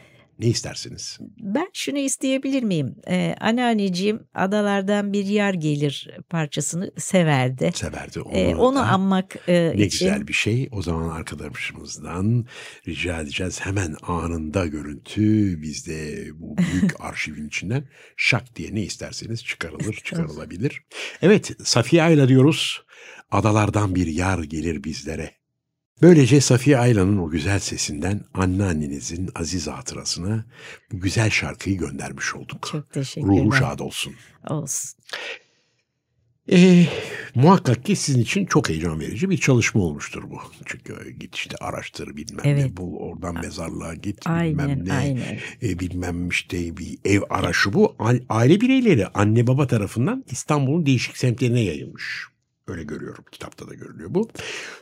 Ne 0.40 0.46
istersiniz? 0.46 1.18
Ben 1.40 1.68
şunu 1.74 1.98
isteyebilir 1.98 2.62
miyim? 2.62 2.96
Ee, 3.08 3.34
anneanneciğim 3.40 4.20
adalardan 4.34 5.12
bir 5.12 5.24
yer 5.24 5.54
gelir 5.54 6.10
parçasını 6.30 6.90
severdi. 6.98 7.70
Severdi 7.74 8.20
onu. 8.20 8.36
Ee, 8.36 8.54
onu 8.54 8.78
anmak 8.92 9.36
e, 9.48 9.72
Ne 9.76 9.86
için. 9.86 10.06
güzel 10.06 10.28
bir 10.28 10.32
şey. 10.32 10.68
O 10.72 10.82
zaman 10.82 11.08
arkadaşımızdan 11.08 12.46
rica 12.88 13.20
edeceğiz. 13.20 13.60
Hemen 13.60 13.96
anında 14.02 14.66
görüntü 14.66 15.62
bizde 15.62 16.26
bu 16.34 16.56
büyük 16.56 17.00
arşivin 17.04 17.46
içinden 17.48 17.88
şak 18.16 18.56
diye 18.56 18.74
ne 18.74 18.82
isterseniz 18.82 19.44
çıkarılır, 19.44 19.94
çıkarılabilir. 19.94 20.82
Evet, 21.22 21.50
Safiye 21.64 22.02
Ayla 22.02 22.28
diyoruz. 22.28 22.82
Adalardan 23.30 23.94
bir 23.94 24.06
yar 24.06 24.42
gelir 24.42 24.84
bizlere. 24.84 25.39
Böylece 26.02 26.40
Safiye 26.40 26.78
Ayla'nın 26.78 27.18
o 27.18 27.30
güzel 27.30 27.58
sesinden 27.58 28.20
anneannenizin 28.34 29.30
aziz 29.34 29.68
hatırasına 29.68 30.44
bu 30.92 31.00
güzel 31.00 31.30
şarkıyı 31.30 31.78
göndermiş 31.78 32.34
olduk. 32.34 32.68
Çok 32.72 32.92
teşekkürler. 32.92 33.44
Ruhu 33.44 33.52
şad 33.52 33.78
olsun. 33.78 34.14
Olsun. 34.48 35.00
Ee, 36.52 36.86
muhakkak 37.34 37.84
ki 37.84 37.96
sizin 37.96 38.20
için 38.20 38.46
çok 38.46 38.68
heyecan 38.68 39.00
verici 39.00 39.30
bir 39.30 39.36
çalışma 39.36 39.82
olmuştur 39.82 40.22
bu. 40.30 40.38
Çünkü 40.66 41.10
git 41.10 41.34
işte 41.34 41.56
araştır 41.56 42.16
bilmem 42.16 42.44
Evet. 42.44 42.64
ne 42.64 42.76
bul 42.76 42.96
oradan 42.96 43.34
mezarlığa 43.34 43.94
git 43.94 44.26
Aynen, 44.26 44.58
bilmem 44.58 44.88
ne 44.88 44.92
aynen. 44.92 45.38
e, 45.62 45.78
bilmem 45.78 46.28
işte 46.28 46.76
bir 46.76 46.98
ev 47.04 47.20
araşı 47.30 47.72
bu. 47.72 47.96
Aile 48.28 48.60
bireyleri 48.60 49.06
anne 49.06 49.46
baba 49.46 49.66
tarafından 49.66 50.24
İstanbul'un 50.30 50.86
değişik 50.86 51.16
semtlerine 51.16 51.60
yayılmış. 51.60 52.26
Öyle 52.70 52.82
görüyorum 52.82 53.24
kitapta 53.32 53.68
da 53.68 53.74
görülüyor 53.74 54.14
bu. 54.14 54.30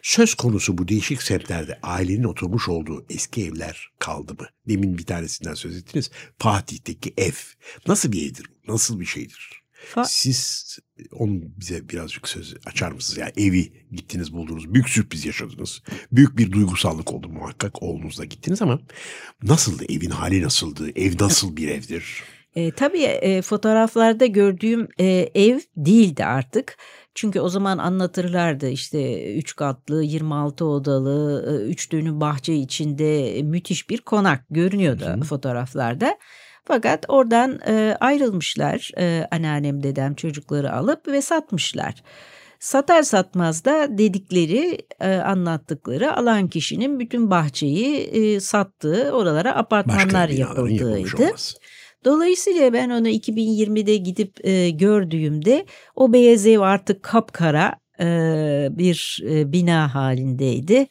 Söz 0.03 0.35
konusu 0.35 0.79
bu 0.79 0.89
değişik 0.89 1.23
semtlerde 1.23 1.79
ailenin 1.83 2.25
oturmuş 2.25 2.69
olduğu 2.69 3.05
eski 3.11 3.45
evler 3.47 3.91
kaldı 3.99 4.35
mı? 4.35 4.47
Demin 4.69 4.99
bir 4.99 5.07
tanesinden 5.07 5.55
söz 5.55 5.77
ettiniz. 5.77 6.11
Fatih'teki 6.39 7.15
ev. 7.17 7.33
Nasıl 7.87 8.13
bir 8.13 8.31
evdir? 8.31 8.47
Nasıl 8.69 9.01
bir 9.01 9.05
şeydir? 9.07 9.63
Fa- 9.95 10.07
Siz 10.09 10.79
onu 11.13 11.41
bize 11.61 11.89
birazcık 11.89 12.29
söz 12.29 12.57
açar 12.67 12.93
mısınız? 12.93 13.19
Yani 13.19 13.33
evi 13.37 13.73
gittiniz 13.93 14.33
buldunuz. 14.33 14.75
Büyük 14.75 14.89
sürpriz 14.89 15.25
yaşadınız. 15.25 15.83
Büyük 16.13 16.39
bir 16.39 16.53
duygusallık 16.53 17.13
oldu 17.13 17.29
muhakkak. 17.29 17.83
Oğlunuzla 17.83 18.25
gittiniz 18.25 18.63
ama 18.63 18.81
nasıldı? 19.43 19.85
Evin 19.89 20.11
hali 20.11 20.43
nasıldı? 20.43 20.91
Ev 20.97 21.13
nasıl 21.21 21.57
bir 21.57 21.69
evdir? 21.69 22.23
E, 22.55 22.71
tabii 22.71 23.03
e, 23.03 23.43
fotoğraflarda 23.43 24.27
gördüğüm 24.27 24.89
e, 25.01 25.31
ev 25.35 25.59
değildi 25.77 26.25
artık. 26.25 26.77
Çünkü 27.21 27.41
o 27.41 27.49
zaman 27.49 27.79
anlatırlardı 27.79 28.69
işte 28.69 29.33
3 29.35 29.57
katlı, 29.57 30.03
26 30.03 30.65
odalı, 30.65 31.45
3 31.69 31.93
dönüm 31.93 32.21
bahçe 32.21 32.55
içinde 32.55 33.43
müthiş 33.43 33.91
bir 33.91 33.99
konak 33.99 34.45
görünüyordu 34.51 35.05
Hı 35.05 35.13
hı. 35.13 35.21
fotoğraflarda. 35.21 36.19
Fakat 36.65 37.05
oradan 37.09 37.61
e, 37.67 37.97
ayrılmışlar 38.01 38.91
e, 38.99 39.29
anneannem 39.31 39.83
dedem 39.83 40.15
çocukları 40.15 40.73
alıp 40.73 41.09
ve 41.09 41.23
satmışlar. 41.23 41.95
Satar 42.61 43.03
satmaz 43.03 43.65
da 43.65 43.99
dedikleri 43.99 44.79
e, 45.01 45.15
anlattıkları 45.15 46.17
alan 46.17 46.49
kişinin 46.49 47.01
bütün 47.01 47.31
bahçeyi 47.31 47.97
e, 47.97 48.41
sattığı 48.41 49.11
oralara 49.13 49.57
apartmanlar 49.57 50.29
yapıldığıydı. 50.29 51.33
Dolayısıyla 52.05 52.73
ben 52.73 52.91
onu 52.91 53.09
2020'de 53.09 53.97
gidip 53.97 54.47
e, 54.47 54.71
gördüğümde 54.71 55.67
o 55.95 56.13
beyaz 56.13 56.47
ev 56.47 56.61
artık 56.61 57.03
kapkara 57.03 57.75
e, 58.01 58.69
bir 58.71 59.23
e, 59.31 59.53
bina 59.53 59.95
halindeydi. 59.95 60.87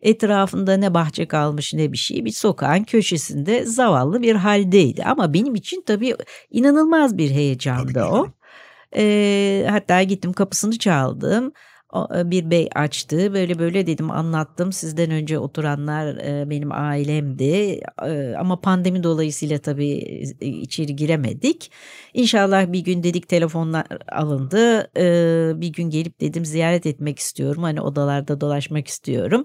Etrafında 0.00 0.76
ne 0.76 0.94
bahçe 0.94 1.28
kalmış 1.28 1.74
ne 1.74 1.92
bir 1.92 1.96
şey. 1.96 2.24
Bir 2.24 2.30
sokağın 2.30 2.84
köşesinde 2.84 3.64
zavallı 3.64 4.22
bir 4.22 4.34
haldeydi. 4.34 5.04
Ama 5.04 5.34
benim 5.34 5.54
için 5.54 5.82
tabii 5.86 6.16
inanılmaz 6.50 7.18
bir 7.18 7.30
heyecandı 7.30 7.92
Tabii 7.92 8.04
o. 8.04 8.26
Ee, 8.96 9.66
hatta 9.70 10.02
gittim 10.02 10.32
kapısını 10.32 10.78
çaldım. 10.78 11.52
E, 11.94 12.30
Bir 12.30 12.50
bey 12.50 12.68
açtı. 12.74 13.34
Böyle 13.34 13.58
böyle 13.58 13.86
dedim 13.86 14.10
anlattım. 14.10 14.72
Sizden 14.72 15.10
önce 15.10 15.38
oturanlar 15.38 16.06
e, 16.16 16.50
benim 16.50 16.72
ailemdi. 16.72 17.80
E, 18.06 18.34
ama 18.38 18.60
pandemi 18.60 19.02
dolayısıyla 19.02 19.58
tabii 19.58 19.88
içeri 20.40 20.96
giremedik. 20.96 21.72
İnşallah 22.14 22.72
bir 22.72 22.80
gün 22.80 23.02
dedik 23.02 23.28
telefonlar 23.28 23.86
alındı. 24.12 24.90
Bir 25.60 25.68
gün 25.72 25.90
gelip 25.90 26.20
dedim 26.20 26.44
ziyaret 26.44 26.86
etmek 26.86 27.18
istiyorum. 27.18 27.62
Hani 27.62 27.80
odalarda 27.80 28.40
dolaşmak 28.40 28.88
istiyorum. 28.88 29.44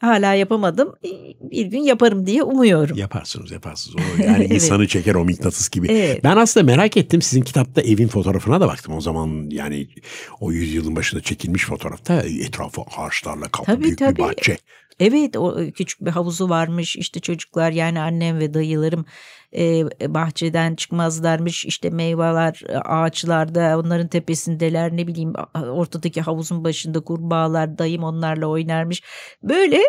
Hala 0.00 0.34
yapamadım 0.34 0.94
bir 1.40 1.66
gün 1.66 1.78
yaparım 1.78 2.26
diye 2.26 2.42
umuyorum. 2.42 2.96
Yaparsınız 2.96 3.50
yaparsınız. 3.50 3.96
O 3.96 4.22
yani 4.22 4.36
Evet. 4.40 4.52
insanı 4.52 4.86
çeker 4.88 5.14
o 5.14 5.24
mıknatıs 5.24 5.68
gibi. 5.68 5.86
Evet. 5.92 6.24
Ben 6.24 6.36
aslında 6.36 6.66
merak 6.66 6.96
ettim. 6.96 7.22
Sizin 7.22 7.42
kitapta 7.42 7.80
evin 7.80 8.08
fotoğrafına 8.08 8.60
da 8.60 8.68
baktım. 8.68 8.94
O 8.94 9.00
zaman 9.00 9.46
yani 9.50 9.88
o 10.40 10.52
yüzyılın 10.52 10.96
başında 10.96 11.20
çekilmiş 11.20 11.64
fotoğrafta 11.64 12.22
etrafı 12.22 12.82
ağaçlarla 12.96 13.48
kaplı 13.48 13.72
Tabii, 13.72 13.84
büyük 13.84 14.00
bir 14.00 14.06
tabii. 14.06 14.18
bahçe. 14.22 14.58
Evet 15.00 15.36
o 15.36 15.60
e, 15.60 15.70
küçük 15.70 16.04
bir 16.04 16.10
havuzu 16.10 16.48
varmış 16.48 16.96
işte 16.96 17.20
çocuklar 17.20 17.70
yani 17.70 18.00
annem 18.00 18.38
ve 18.38 18.54
dayılarım 18.54 19.04
e, 19.56 19.84
bahçeden 20.14 20.74
çıkmazlarmış 20.74 21.64
işte 21.64 21.90
meyveler 21.90 22.62
e, 22.68 22.78
ağaçlarda 22.78 23.78
onların 23.78 24.08
tepesindeler 24.08 24.96
ne 24.96 25.06
bileyim 25.06 25.32
ortadaki 25.54 26.20
havuzun 26.20 26.64
başında 26.64 27.00
kurbağalar 27.00 27.78
dayım 27.78 28.04
onlarla 28.04 28.46
oynarmış 28.46 29.02
böyle 29.42 29.80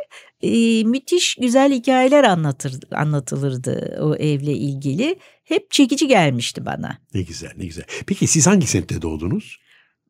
e, 0.42 0.84
müthiş 0.84 1.36
güzel 1.36 1.74
hikayeler 1.74 2.24
anlatır, 2.24 2.80
anlatılırdı 2.92 4.00
o 4.02 4.16
evle 4.16 4.54
ilgili 4.54 5.20
hep 5.44 5.72
çekici 5.72 6.08
gelmişti 6.08 6.66
bana. 6.66 6.98
Ne 7.14 7.22
güzel 7.22 7.52
ne 7.58 7.66
güzel. 7.66 7.86
Peki 8.08 8.28
siz 8.28 8.48
hangi 8.48 8.68
semtte 8.68 9.02
doğdunuz? 9.02 9.58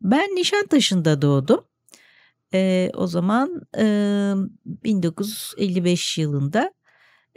Ben 0.02 0.36
Nişantaşı'nda 0.36 1.22
doğdum. 1.22 1.71
Ee, 2.54 2.92
o 2.96 3.08
zaman 3.08 3.62
e, 3.78 3.86
1955 4.66 6.18
yılında 6.18 6.74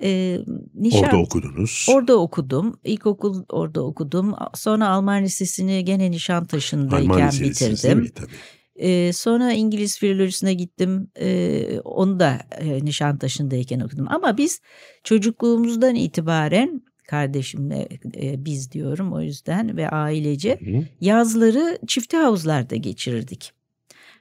e, 0.03 0.39
Nişan, 0.75 1.03
Orada 1.03 1.17
okudunuz. 1.17 1.87
Orada 1.91 2.21
okudum. 2.21 2.81
İlkokul 2.85 3.45
orada 3.49 3.83
okudum. 3.83 4.35
Sonra 4.55 4.89
Alman 4.89 5.23
Lisesi'ni 5.25 5.85
gene 5.85 6.11
Nişantaşı'ndayken 6.11 7.11
Alman 7.11 7.31
bitirdim. 7.31 8.11
Tabii. 8.15 8.29
Ee, 8.77 9.13
sonra 9.13 9.53
İngiliz 9.53 9.99
filolojisine 9.99 10.55
gittim. 10.55 11.11
Ee, 11.21 11.81
onu 11.85 12.21
da 12.21 12.41
e, 12.59 12.85
Nişantaşı'ndayken 12.85 13.81
okudum. 13.81 14.07
Ama 14.09 14.37
biz 14.37 14.61
çocukluğumuzdan 15.05 15.95
itibaren 15.95 16.83
kardeşimle 17.09 17.89
e, 18.23 18.45
biz 18.45 18.73
diyorum 18.73 19.13
o 19.13 19.21
yüzden 19.21 19.77
ve 19.77 19.89
ailece 19.89 20.59
Hı. 20.61 20.85
yazları 21.01 21.79
çifte 21.87 22.17
havuzlarda 22.17 22.77
geçirirdik. 22.77 23.53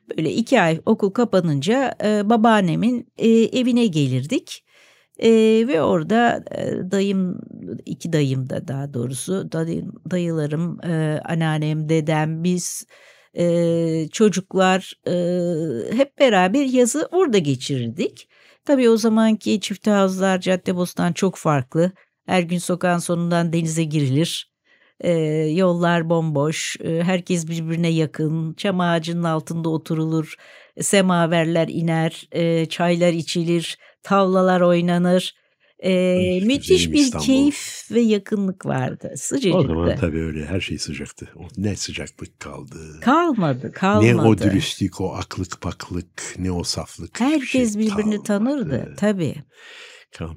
Böyle 0.10 0.32
iki 0.32 0.62
ay 0.62 0.82
okul 0.86 1.10
kapanınca 1.10 1.96
e, 2.04 2.30
babaannemin 2.30 3.08
e, 3.18 3.30
evine 3.30 3.88
gelirdik. 3.88 4.66
E, 5.20 5.30
ve 5.68 5.82
orada 5.82 6.44
e, 6.52 6.92
dayım, 6.92 7.40
iki 7.86 8.14
dayım 8.14 8.50
da 8.50 8.68
daha 8.68 8.94
doğrusu 8.94 9.52
dayım, 9.52 9.94
dayılarım, 10.12 10.80
e, 10.86 11.22
anneannem, 11.26 11.90
dedem, 11.90 12.44
biz 12.44 12.86
e, 13.38 14.08
çocuklar 14.12 14.94
e, 15.08 15.96
hep 15.98 16.20
beraber 16.20 16.66
yazı 16.66 17.10
orada 17.12 17.38
geçirirdik. 17.38 18.30
Tabii 18.66 18.90
o 18.90 18.98
zamanki 18.98 19.60
çifte 19.60 19.92
havuzlar 19.92 20.40
Caddebostan 20.40 21.14
çok 21.14 21.36
farklı. 21.36 21.92
Her 22.26 22.42
gün 22.42 22.58
sokağın 22.58 22.98
sonundan 23.00 23.54
denize 23.54 23.84
girilir. 23.84 24.53
Ee, 25.00 25.12
yollar 25.54 26.10
bomboş, 26.10 26.76
ee, 26.84 27.04
herkes 27.04 27.48
birbirine 27.48 27.90
yakın, 27.90 28.54
çam 28.54 28.80
ağacının 28.80 29.24
altında 29.24 29.70
oturulur, 29.70 30.36
semaverler 30.82 31.68
iner, 31.68 32.28
ee, 32.32 32.66
çaylar 32.66 33.14
içilir, 33.14 33.78
tavlalar 34.04 34.62
oynanır. 34.62 35.36
Ee, 35.80 36.40
müthiş 36.46 36.92
bir 36.92 37.00
İstanbul. 37.00 37.26
keyif 37.26 37.88
ve 37.92 38.00
yakınlık 38.02 38.66
vardı, 38.66 39.10
O 39.14 39.18
sıcacıktı. 39.18 39.68
zaman 39.68 39.96
tabii 39.96 40.20
öyle 40.20 40.46
her 40.46 40.60
şey 40.60 40.78
sıcaktı. 40.78 41.30
O 41.36 41.44
ne 41.58 41.76
sıcaklık 41.76 42.40
kaldı. 42.40 43.00
Kalmadı, 43.02 43.72
kalmadı. 43.72 44.06
Ne 44.08 44.22
o 44.22 44.38
dürüstlük, 44.38 45.02
o 45.02 45.14
aklık 45.16 45.62
paklık, 45.62 46.36
ne 46.38 46.52
o 46.52 46.64
saflık. 46.64 47.20
Herkes 47.20 47.74
şey 47.74 47.82
birbirini 47.82 47.94
kalmadı. 47.96 48.24
tanırdı, 48.24 48.94
tabii. 48.98 49.36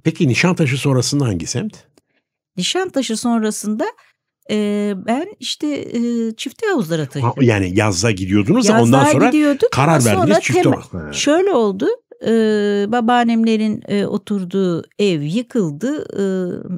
Peki 0.04 0.28
Nişantaşı 0.28 0.76
sonrasında 0.78 1.24
hangi 1.24 1.46
semt? 1.46 1.76
Nişantaşı 2.57 3.16
sonrasında 3.16 3.87
e, 4.50 4.94
ben 5.06 5.26
işte 5.40 5.66
e, 5.68 6.32
çifte 6.37 6.66
havuzlara 6.66 7.02
Ha, 7.02 7.06
taşındım. 7.06 7.42
yani 7.42 7.78
yazda 7.78 8.11
gidiyordunuz 8.11 8.68
da 8.68 8.72
Yazlığa 8.72 9.00
ondan 9.00 9.12
sonra 9.12 9.26
gidiyorduk 9.26 9.72
karar 9.72 10.00
sonra 10.00 10.20
verdiniz 10.20 10.40
çift 10.40 10.59
tema- 10.59 10.68
olarak. 10.76 10.94
Ha. 11.09 11.12
Şöyle 11.12 11.50
oldu. 11.52 11.88
e, 12.26 12.30
babaannemlerin 12.88 13.82
e, 13.88 14.06
oturduğu 14.06 14.85
ev 14.98 15.20
yıkıldı. 15.22 16.06
E, 16.18 16.24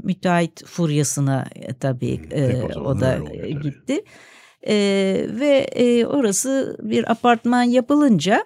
müteahhit 0.07 0.64
furyasına 0.66 1.46
e, 1.57 1.74
tabii 1.74 2.20
e, 2.31 2.62
o 2.76 2.81
o, 2.81 3.00
da 3.00 3.18
gitti. 3.62 4.04
E, 4.68 4.74
ve 5.31 5.59
e, 5.59 6.07
orası 6.07 6.76
bir 6.83 7.11
apartman 7.11 7.62
yapılınca 7.62 8.44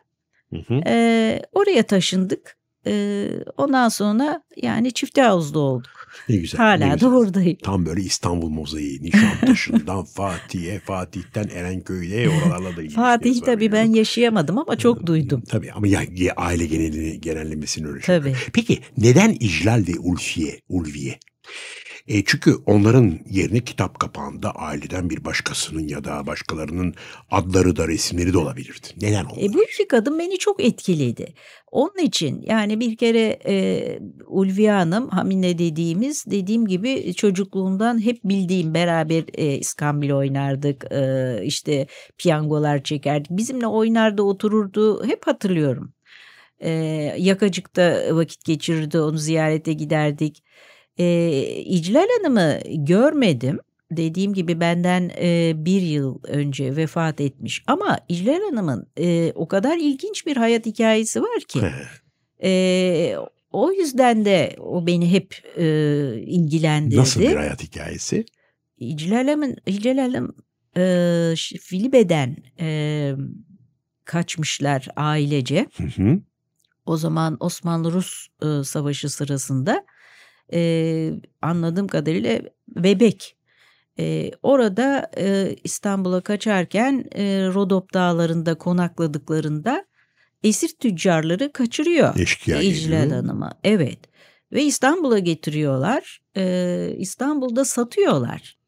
Hı 0.50 0.56
hı. 0.68 0.80
e, 0.86 1.42
oraya 1.52 1.82
taşındık. 1.82 2.56
E, 2.86 3.26
ondan 3.56 3.88
sonra 3.88 4.42
yani 4.56 4.92
çifte 4.92 5.22
havuzlu 5.22 5.60
olduk. 5.60 6.01
Ne 6.28 6.36
güzel. 6.36 6.58
ne 6.58 6.64
Hala 6.64 6.94
güzel. 6.94 7.10
da 7.10 7.16
oradayım. 7.16 7.58
Tam 7.62 7.86
böyle 7.86 8.00
İstanbul 8.00 8.48
mozaiği. 8.48 9.02
Nişantaşı'ndan 9.02 10.04
Fatih'e, 10.16 10.78
Fatih'ten 10.80 11.48
Erenköy'e 11.48 12.28
oralarla 12.28 12.76
da 12.76 12.82
var 12.82 13.20
tabii 13.46 13.72
ben 13.72 13.92
yaşayamadım 13.92 14.58
ama 14.58 14.76
çok 14.78 15.06
duydum. 15.06 15.42
Tabii 15.48 15.72
ama 15.72 15.86
ya, 15.86 16.02
ya 16.14 16.32
aile 16.36 16.66
genelini, 16.66 17.20
genellemesini 17.20 17.88
öyle 17.88 18.02
şey. 18.02 18.18
Tabii. 18.18 18.34
Peki 18.52 18.78
neden 18.98 19.36
İclal 19.40 19.84
ve 19.88 19.98
Ulfiye, 19.98 20.60
Ulviye? 20.68 21.18
E 22.08 22.24
çünkü 22.24 22.54
onların 22.66 23.18
yerine 23.30 23.60
kitap 23.60 24.00
kapağında 24.00 24.50
aileden 24.50 25.10
bir 25.10 25.24
başkasının 25.24 25.88
ya 25.88 26.04
da 26.04 26.26
başkalarının 26.26 26.94
adları 27.30 27.76
da 27.76 27.88
resimleri 27.88 28.32
de 28.32 28.38
olabilirdi. 28.38 28.86
Neden 29.02 29.24
onlar? 29.24 29.42
E, 29.42 29.52
bu 29.54 29.64
iki 29.64 29.88
kadın 29.88 30.18
beni 30.18 30.38
çok 30.38 30.64
etkiledi. 30.64 31.34
Onun 31.70 31.98
için 31.98 32.42
yani 32.42 32.80
bir 32.80 32.96
kere 32.96 33.38
e, 33.46 33.98
Ulviye 34.26 34.72
Hanım 34.72 35.08
Hamine 35.08 35.58
dediğimiz 35.58 36.24
dediğim 36.26 36.66
gibi 36.66 37.14
çocukluğumdan 37.14 38.04
hep 38.04 38.24
bildiğim 38.24 38.74
beraber 38.74 39.24
e, 39.34 39.54
iskambil 39.58 40.10
oynardık 40.10 40.92
e, 40.92 41.38
işte 41.44 41.86
piyangolar 42.18 42.82
çekerdik 42.82 43.30
bizimle 43.30 43.66
oynardı 43.66 44.22
otururdu 44.22 45.06
hep 45.06 45.26
hatırlıyorum. 45.26 45.94
E, 46.60 46.70
yakacıkta 47.18 48.06
vakit 48.10 48.44
geçirirdi 48.44 49.00
onu 49.00 49.18
ziyarete 49.18 49.72
giderdik. 49.72 50.42
E, 50.98 51.30
İclal 51.66 52.06
Hanım'ı 52.18 52.60
görmedim 52.66 53.58
dediğim 53.96 54.34
gibi 54.34 54.60
benden 54.60 55.10
e, 55.20 55.52
bir 55.56 55.82
yıl 55.82 56.18
önce 56.22 56.76
vefat 56.76 57.20
etmiş. 57.20 57.62
Ama 57.66 57.98
İclal 58.08 58.40
Hanım'ın 58.50 58.86
e, 58.98 59.32
o 59.34 59.48
kadar 59.48 59.76
ilginç 59.76 60.26
bir 60.26 60.36
hayat 60.36 60.66
hikayesi 60.66 61.22
var 61.22 61.40
ki. 61.48 61.60
e, 62.42 63.16
o 63.52 63.72
yüzden 63.72 64.24
de 64.24 64.56
o 64.58 64.86
beni 64.86 65.12
hep 65.12 65.34
e, 65.56 65.64
ilgilendirdi. 66.26 66.96
Nasıl 67.00 67.20
bir 67.20 67.36
hayat 67.36 67.62
hikayesi? 67.62 68.24
İclal 68.78 69.28
Hanım, 69.28 69.54
İclal 69.66 69.98
Hanım 69.98 70.36
e, 70.76 71.34
Filibe'den 71.60 72.36
e, 72.60 73.12
kaçmışlar 74.04 74.88
ailece. 74.96 75.66
Hı 75.76 75.84
hı. 75.84 76.20
O 76.86 76.96
zaman 76.96 77.36
Osmanlı-Rus 77.40 78.26
e, 78.42 78.64
savaşı 78.64 79.10
sırasında 79.10 79.84
e, 80.52 81.12
anladığım 81.42 81.88
kadarıyla 81.88 82.40
bebek. 82.68 83.36
E, 83.98 84.30
orada 84.42 85.10
e, 85.18 85.56
İstanbul'a 85.64 86.20
kaçarken 86.20 87.04
e, 87.14 87.24
Rodop 87.54 87.94
dağlarında 87.94 88.54
konakladıklarında 88.54 89.84
esir 90.42 90.68
tüccarları 90.68 91.52
kaçırıyor 91.52 92.18
Eşkıya 92.18 92.60
İclal. 92.62 93.10
Hanım'ı. 93.10 93.50
Evet 93.64 93.98
ve 94.52 94.62
İstanbul'a 94.62 95.18
getiriyorlar. 95.18 96.20
E, 96.36 96.94
İstanbul'da 96.98 97.64
satıyorlar. 97.64 98.58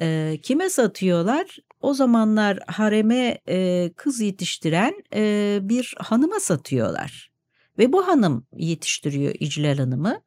E, 0.00 0.38
kime 0.42 0.70
satıyorlar? 0.70 1.58
O 1.80 1.94
zamanlar 1.94 2.58
hareme 2.66 3.38
e, 3.48 3.90
kız 3.96 4.20
yetiştiren 4.20 4.94
e, 5.14 5.58
bir 5.62 5.94
hanıma 5.98 6.40
satıyorlar. 6.40 7.30
Ve 7.78 7.92
bu 7.92 8.06
hanım 8.06 8.46
yetiştiriyor 8.56 9.34
İclal 9.40 9.78
Hanım'ı. 9.78 10.20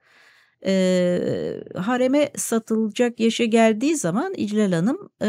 E, 0.65 1.63
hareme 1.75 2.31
satılacak 2.35 3.19
yaşa 3.19 3.45
geldiği 3.45 3.95
zaman 3.95 4.33
İclal 4.33 4.71
Hanım 4.71 5.09
e, 5.21 5.27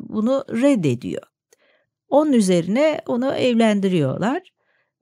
bunu 0.00 0.44
reddediyor. 0.50 1.22
Onun 2.08 2.32
üzerine 2.32 3.00
onu 3.06 3.32
evlendiriyorlar. 3.34 4.42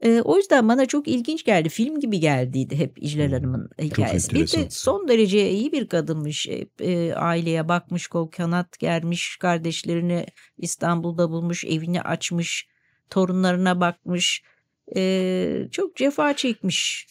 E, 0.00 0.20
o 0.20 0.36
yüzden 0.36 0.68
bana 0.68 0.86
çok 0.86 1.08
ilginç 1.08 1.44
geldi. 1.44 1.68
Film 1.68 2.00
gibi 2.00 2.20
geldiydi 2.20 2.78
hep 2.78 3.02
İclal 3.02 3.26
Hmm, 3.26 3.32
Hanım'ın 3.32 3.70
hikayesi. 3.82 4.34
Bir 4.34 4.52
de 4.52 4.70
son 4.70 5.08
derece 5.08 5.50
iyi 5.50 5.72
bir 5.72 5.88
kadınmış. 5.88 6.48
E, 6.80 7.14
aileye 7.14 7.68
bakmış, 7.68 8.06
kol 8.06 8.26
kanat 8.26 8.78
germiş, 8.78 9.36
kardeşlerini 9.36 10.26
İstanbul'da 10.58 11.30
bulmuş, 11.30 11.64
evini 11.64 12.02
açmış, 12.02 12.68
torunlarına 13.10 13.80
bakmış. 13.80 14.42
E, 14.96 15.68
çok 15.72 15.96
cefa 15.96 16.36
çekmiş. 16.36 17.06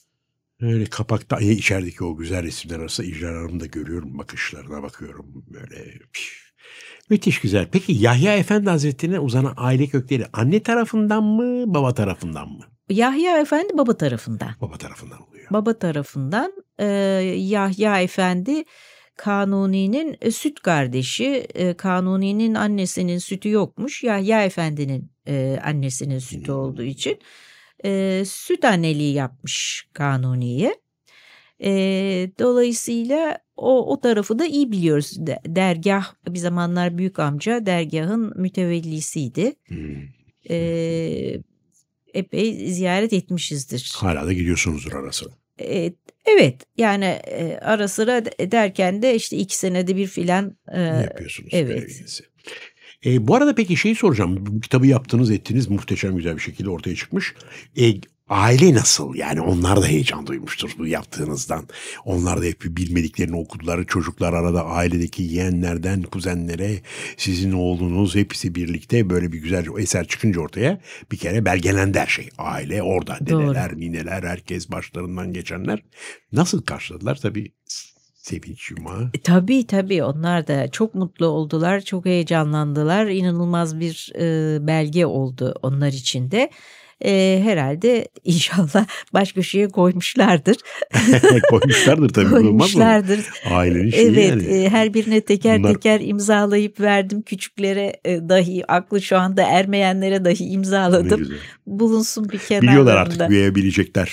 Öyle 0.63 0.85
kapakta 0.85 1.39
içerideki 1.39 2.03
o 2.03 2.15
güzel 2.15 2.43
resimler 2.43 2.79
arasında 2.79 3.07
İcrar 3.07 3.35
Hanım'ı 3.35 3.59
da 3.59 3.65
görüyorum. 3.65 4.17
Bakışlarına 4.17 4.83
bakıyorum. 4.83 5.25
Böyle 5.53 5.83
püf. 6.13 6.43
Müthiş 7.09 7.39
güzel. 7.41 7.67
Peki 7.71 7.93
Yahya 7.93 8.37
Efendi 8.37 8.69
Hazretleri'ne 8.69 9.19
uzanan 9.19 9.53
aile 9.57 9.87
kökleri 9.87 10.25
anne 10.33 10.63
tarafından 10.63 11.23
mı 11.23 11.73
baba 11.73 11.93
tarafından 11.93 12.47
mı? 12.49 12.63
Yahya 12.89 13.39
Efendi 13.39 13.77
baba 13.77 13.97
tarafından. 13.97 14.49
Baba 14.61 14.77
tarafından 14.77 15.21
oluyor. 15.29 15.47
Baba 15.51 15.79
tarafından 15.79 16.53
e, 16.79 16.85
Yahya 17.37 18.01
Efendi 18.01 18.63
Kanuni'nin 19.17 20.17
e, 20.21 20.31
süt 20.31 20.59
kardeşi. 20.59 21.25
E, 21.53 21.73
Kanuni'nin 21.73 22.55
annesinin 22.55 23.17
sütü 23.17 23.49
yokmuş. 23.49 24.03
Yahya 24.03 24.43
Efendi'nin 24.45 25.11
e, 25.27 25.59
annesinin 25.65 26.19
sütü 26.19 26.47
Hmm. 26.47 26.59
olduğu 26.59 26.83
için 26.83 27.17
e, 27.85 28.23
süt 28.25 28.65
anneliği 28.65 29.13
yapmış 29.13 29.85
Kanuni'ye. 29.93 30.75
E, 31.63 31.71
dolayısıyla 32.39 33.39
o, 33.55 33.91
o 33.93 33.99
tarafı 33.99 34.39
da 34.39 34.45
iyi 34.45 34.71
biliyoruz. 34.71 35.27
De- 35.27 35.39
Dergah 35.45 36.13
bir 36.29 36.39
zamanlar 36.39 36.97
büyük 36.97 37.19
amca 37.19 37.65
dergahın 37.65 38.41
mütevellisiydi. 38.41 39.53
Hmm. 39.67 39.95
E, 40.49 40.57
epey 42.13 42.53
ziyaret 42.69 43.13
etmişizdir. 43.13 43.91
Hala 43.95 44.25
da 44.27 44.33
gidiyorsunuzdur 44.33 44.93
ara 44.93 45.11
sıra. 45.11 45.29
E, 45.59 45.93
evet 46.25 46.61
yani 46.77 47.05
e, 47.05 47.57
ara 47.61 47.87
sıra 47.87 48.25
de- 48.25 48.51
derken 48.51 49.01
de 49.01 49.15
işte 49.15 49.37
iki 49.37 49.57
senede 49.57 49.95
bir 49.95 50.07
filan 50.07 50.57
e, 50.73 50.81
yapıyorsunuz 50.81 51.49
evet. 51.53 51.67
görevinizi. 51.81 52.23
E, 53.05 53.27
bu 53.27 53.35
arada 53.35 53.55
peki 53.55 53.77
şeyi 53.77 53.95
soracağım. 53.95 54.45
Bu 54.45 54.61
kitabı 54.61 54.87
yaptınız 54.87 55.31
ettiniz 55.31 55.69
muhteşem 55.69 56.15
güzel 56.15 56.35
bir 56.35 56.41
şekilde 56.41 56.69
ortaya 56.69 56.95
çıkmış. 56.95 57.35
E, 57.77 57.93
aile 58.29 58.73
nasıl? 58.73 59.15
Yani 59.15 59.41
onlar 59.41 59.81
da 59.81 59.87
heyecan 59.87 60.27
duymuştur 60.27 60.71
bu 60.77 60.87
yaptığınızdan. 60.87 61.67
Onlar 62.05 62.41
da 62.41 62.45
hep 62.45 62.63
bilmediklerini 62.63 63.35
okudular. 63.35 63.83
Çocuklar 63.83 64.33
arada 64.33 64.65
ailedeki 64.65 65.23
yeğenlerden 65.23 66.03
kuzenlere 66.03 66.81
sizin 67.17 67.51
oğlunuz 67.51 68.15
hepsi 68.15 68.55
birlikte 68.55 69.09
böyle 69.09 69.31
bir 69.31 69.37
güzel 69.37 69.65
eser 69.77 70.07
çıkınca 70.07 70.41
ortaya 70.41 70.81
bir 71.11 71.17
kere 71.17 71.45
belgelendi 71.45 71.99
her 71.99 72.07
şey. 72.07 72.29
Aile 72.37 72.83
orada. 72.83 73.17
Doğru. 73.29 73.49
Dedeler, 73.49 73.77
nineler, 73.77 74.23
herkes 74.23 74.71
başlarından 74.71 75.33
geçenler. 75.33 75.83
Nasıl 76.31 76.61
karşıladılar? 76.61 77.15
Tabii 77.15 77.51
sevinç 78.23 78.71
yumağı. 78.71 79.09
E, 79.13 79.21
tabii 79.21 79.67
tabii 79.67 80.03
onlar 80.03 80.47
da 80.47 80.71
çok 80.71 80.95
mutlu 80.95 81.25
oldular, 81.25 81.81
çok 81.81 82.05
heyecanlandılar. 82.05 83.05
İnanılmaz 83.05 83.79
bir 83.79 84.11
e, 84.19 84.57
belge 84.67 85.05
oldu 85.05 85.55
onlar 85.61 85.87
için 85.87 86.31
de. 86.31 86.49
E, 87.05 87.39
herhalde 87.43 88.07
inşallah 88.23 88.85
baş 89.13 89.33
köşeye 89.33 89.67
koymuşlardır. 89.67 90.57
Koymuşlardır 91.49 92.09
tabii. 92.09 92.29
Koymuşlardır. 92.29 93.19
Ailenin 93.51 93.89
şeyi 93.91 94.07
Evet, 94.09 94.29
yani. 94.29 94.43
e, 94.43 94.69
her 94.69 94.93
birine 94.93 95.21
teker 95.21 95.59
Bunlar- 95.59 95.73
teker 95.73 95.99
imzalayıp 96.03 96.79
verdim. 96.79 97.21
Küçüklere 97.21 97.93
e, 98.05 98.29
dahi, 98.29 98.71
aklı 98.71 99.01
şu 99.01 99.17
anda 99.17 99.41
ermeyenlere 99.43 100.25
dahi 100.25 100.43
imzaladım. 100.45 101.27
Bulunsun 101.67 102.29
bir 102.29 102.37
kenarlarında. 102.37 102.71
Biliyorlar 102.71 102.95
artık 102.95 103.55
bilecekler 103.55 104.11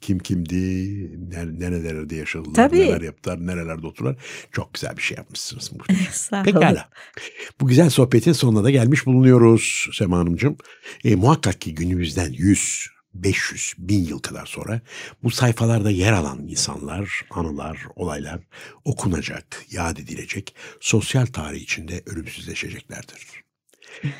kim 0.00 0.18
kimdi, 0.18 0.54
ner- 1.30 1.60
nerelerde 1.60 2.16
yaşadılar, 2.16 2.54
Tabii. 2.54 2.78
neler 2.80 3.00
yaptılar, 3.00 3.46
nerelerde 3.46 3.86
oturdular. 3.86 4.16
Çok 4.52 4.74
güzel 4.74 4.96
bir 4.96 5.02
şey 5.02 5.16
yapmışsınız. 5.16 5.72
Sağ 6.12 6.36
olun. 6.36 6.44
Pekala. 6.44 6.88
Bu 7.60 7.66
güzel 7.66 7.90
sohbetin 7.90 8.32
sonuna 8.32 8.64
da 8.64 8.70
gelmiş 8.70 9.06
bulunuyoruz 9.06 9.88
Sema 9.92 10.18
Hanımcığım. 10.18 10.56
E, 11.04 11.14
muhakkak 11.14 11.60
ki 11.60 11.74
günümüzden 11.74 12.31
100, 12.32 12.86
500, 13.14 13.74
1000 13.78 14.04
yıl 14.04 14.18
kadar 14.18 14.46
sonra 14.46 14.80
bu 15.22 15.30
sayfalarda 15.30 15.90
yer 15.90 16.12
alan 16.12 16.48
insanlar, 16.48 17.24
anılar, 17.30 17.78
olaylar 17.96 18.40
okunacak, 18.84 19.64
yad 19.70 19.96
edilecek, 19.96 20.54
sosyal 20.80 21.26
tarih 21.26 21.60
içinde 21.60 22.02
ölümsüzleşeceklerdir. 22.06 23.42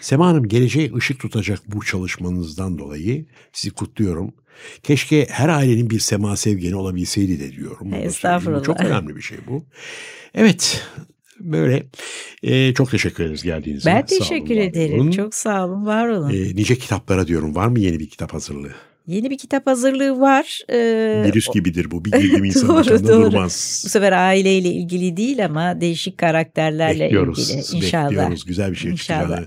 Sema 0.01 0.27
Hanım 0.27 0.49
geleceğe 0.49 0.95
ışık 0.95 1.21
tutacak 1.21 1.61
bu 1.67 1.85
çalışmanızdan 1.85 2.79
dolayı 2.79 3.27
sizi 3.53 3.75
kutluyorum. 3.75 4.35
Keşke 4.83 5.27
her 5.31 5.49
ailenin 5.49 5.91
bir 5.91 6.01
sema 6.01 6.37
sevgeni 6.37 6.77
olabilseydi 6.77 7.41
de 7.41 7.53
diyorum. 7.53 7.95
Estağfurullah. 7.95 8.65
Çok 8.65 8.81
önemli 8.81 9.17
bir 9.17 9.23
şey 9.23 9.39
bu. 9.49 9.65
Evet 10.35 10.87
böyle 11.45 11.87
Ee, 12.43 12.75
çok 12.75 12.91
teşekkür 12.91 13.25
ederiz 13.25 13.43
geldiğiniz 13.43 13.87
Ben 13.87 14.03
için. 14.03 14.17
Olun, 14.17 14.23
teşekkür 14.29 14.57
var 14.57 14.61
ederim. 14.63 15.01
olun. 15.01 15.11
Çok 15.11 15.35
sağ 15.35 15.67
olun, 15.67 15.87
var 15.87 16.09
olun. 16.09 16.31
Ee, 16.31 16.57
nice 16.57 16.77
kitaplara 16.79 17.27
diyorum. 17.27 17.55
Var 17.55 17.67
mı 17.67 17.81
yeni 17.81 17.99
bir 18.01 18.09
kitap 18.09 18.35
hazırlığı? 18.35 18.73
Yeni 19.07 19.31
bir 19.31 19.39
kitap 19.39 19.67
hazırlığı 19.67 20.21
var. 20.21 20.61
Ee, 20.69 21.23
Virüs 21.27 21.49
gibidir 21.55 21.91
bu. 21.91 22.05
Bir 22.05 22.11
girdim 22.13 22.45
insan 22.45 22.69
doğru. 22.69 23.09
durmaz. 23.09 23.83
Bu 23.87 23.89
sefer 23.89 24.13
aileyle 24.13 24.69
ilgili 24.69 25.17
değil 25.17 25.45
ama 25.45 25.81
değişik 25.81 26.19
karakterlerle 26.19 27.05
Bekliyoruz. 27.05 27.51
ilgili 27.51 27.77
inşallah. 27.85 28.11
Bekliyoruz. 28.11 28.45
Güzel 28.45 28.71
bir 28.71 28.77
şey 28.77 28.91
İnşallah. 28.91 29.21
çıkacağını 29.23 29.47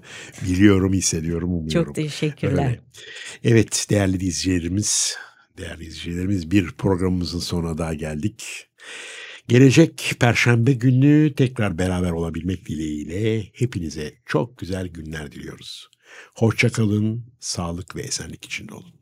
biliyorum, 0.49 0.93
hissediyorum, 0.93 1.49
umuyorum. 1.49 1.83
Çok 1.85 1.95
teşekkürler. 1.95 2.65
Öyle. 2.65 2.79
Evet 3.43 3.87
değerli 3.89 4.15
izleyicilerimiz, 4.15 5.15
değerli 5.57 5.83
izleyicilerimiz 5.85 6.51
bir 6.51 6.71
programımızın 6.71 7.39
sonuna 7.39 7.77
daha 7.77 7.93
geldik. 7.93 8.67
Gelecek 9.47 10.13
perşembe 10.19 10.73
günü 10.73 11.33
tekrar 11.35 11.77
beraber 11.77 12.11
olabilmek 12.11 12.65
dileğiyle 12.65 13.43
hepinize 13.53 14.13
çok 14.25 14.57
güzel 14.57 14.87
günler 14.87 15.31
diliyoruz. 15.31 15.89
Hoşçakalın, 16.35 17.25
sağlık 17.39 17.95
ve 17.95 18.01
esenlik 18.01 18.45
içinde 18.45 18.73
olun. 18.73 18.94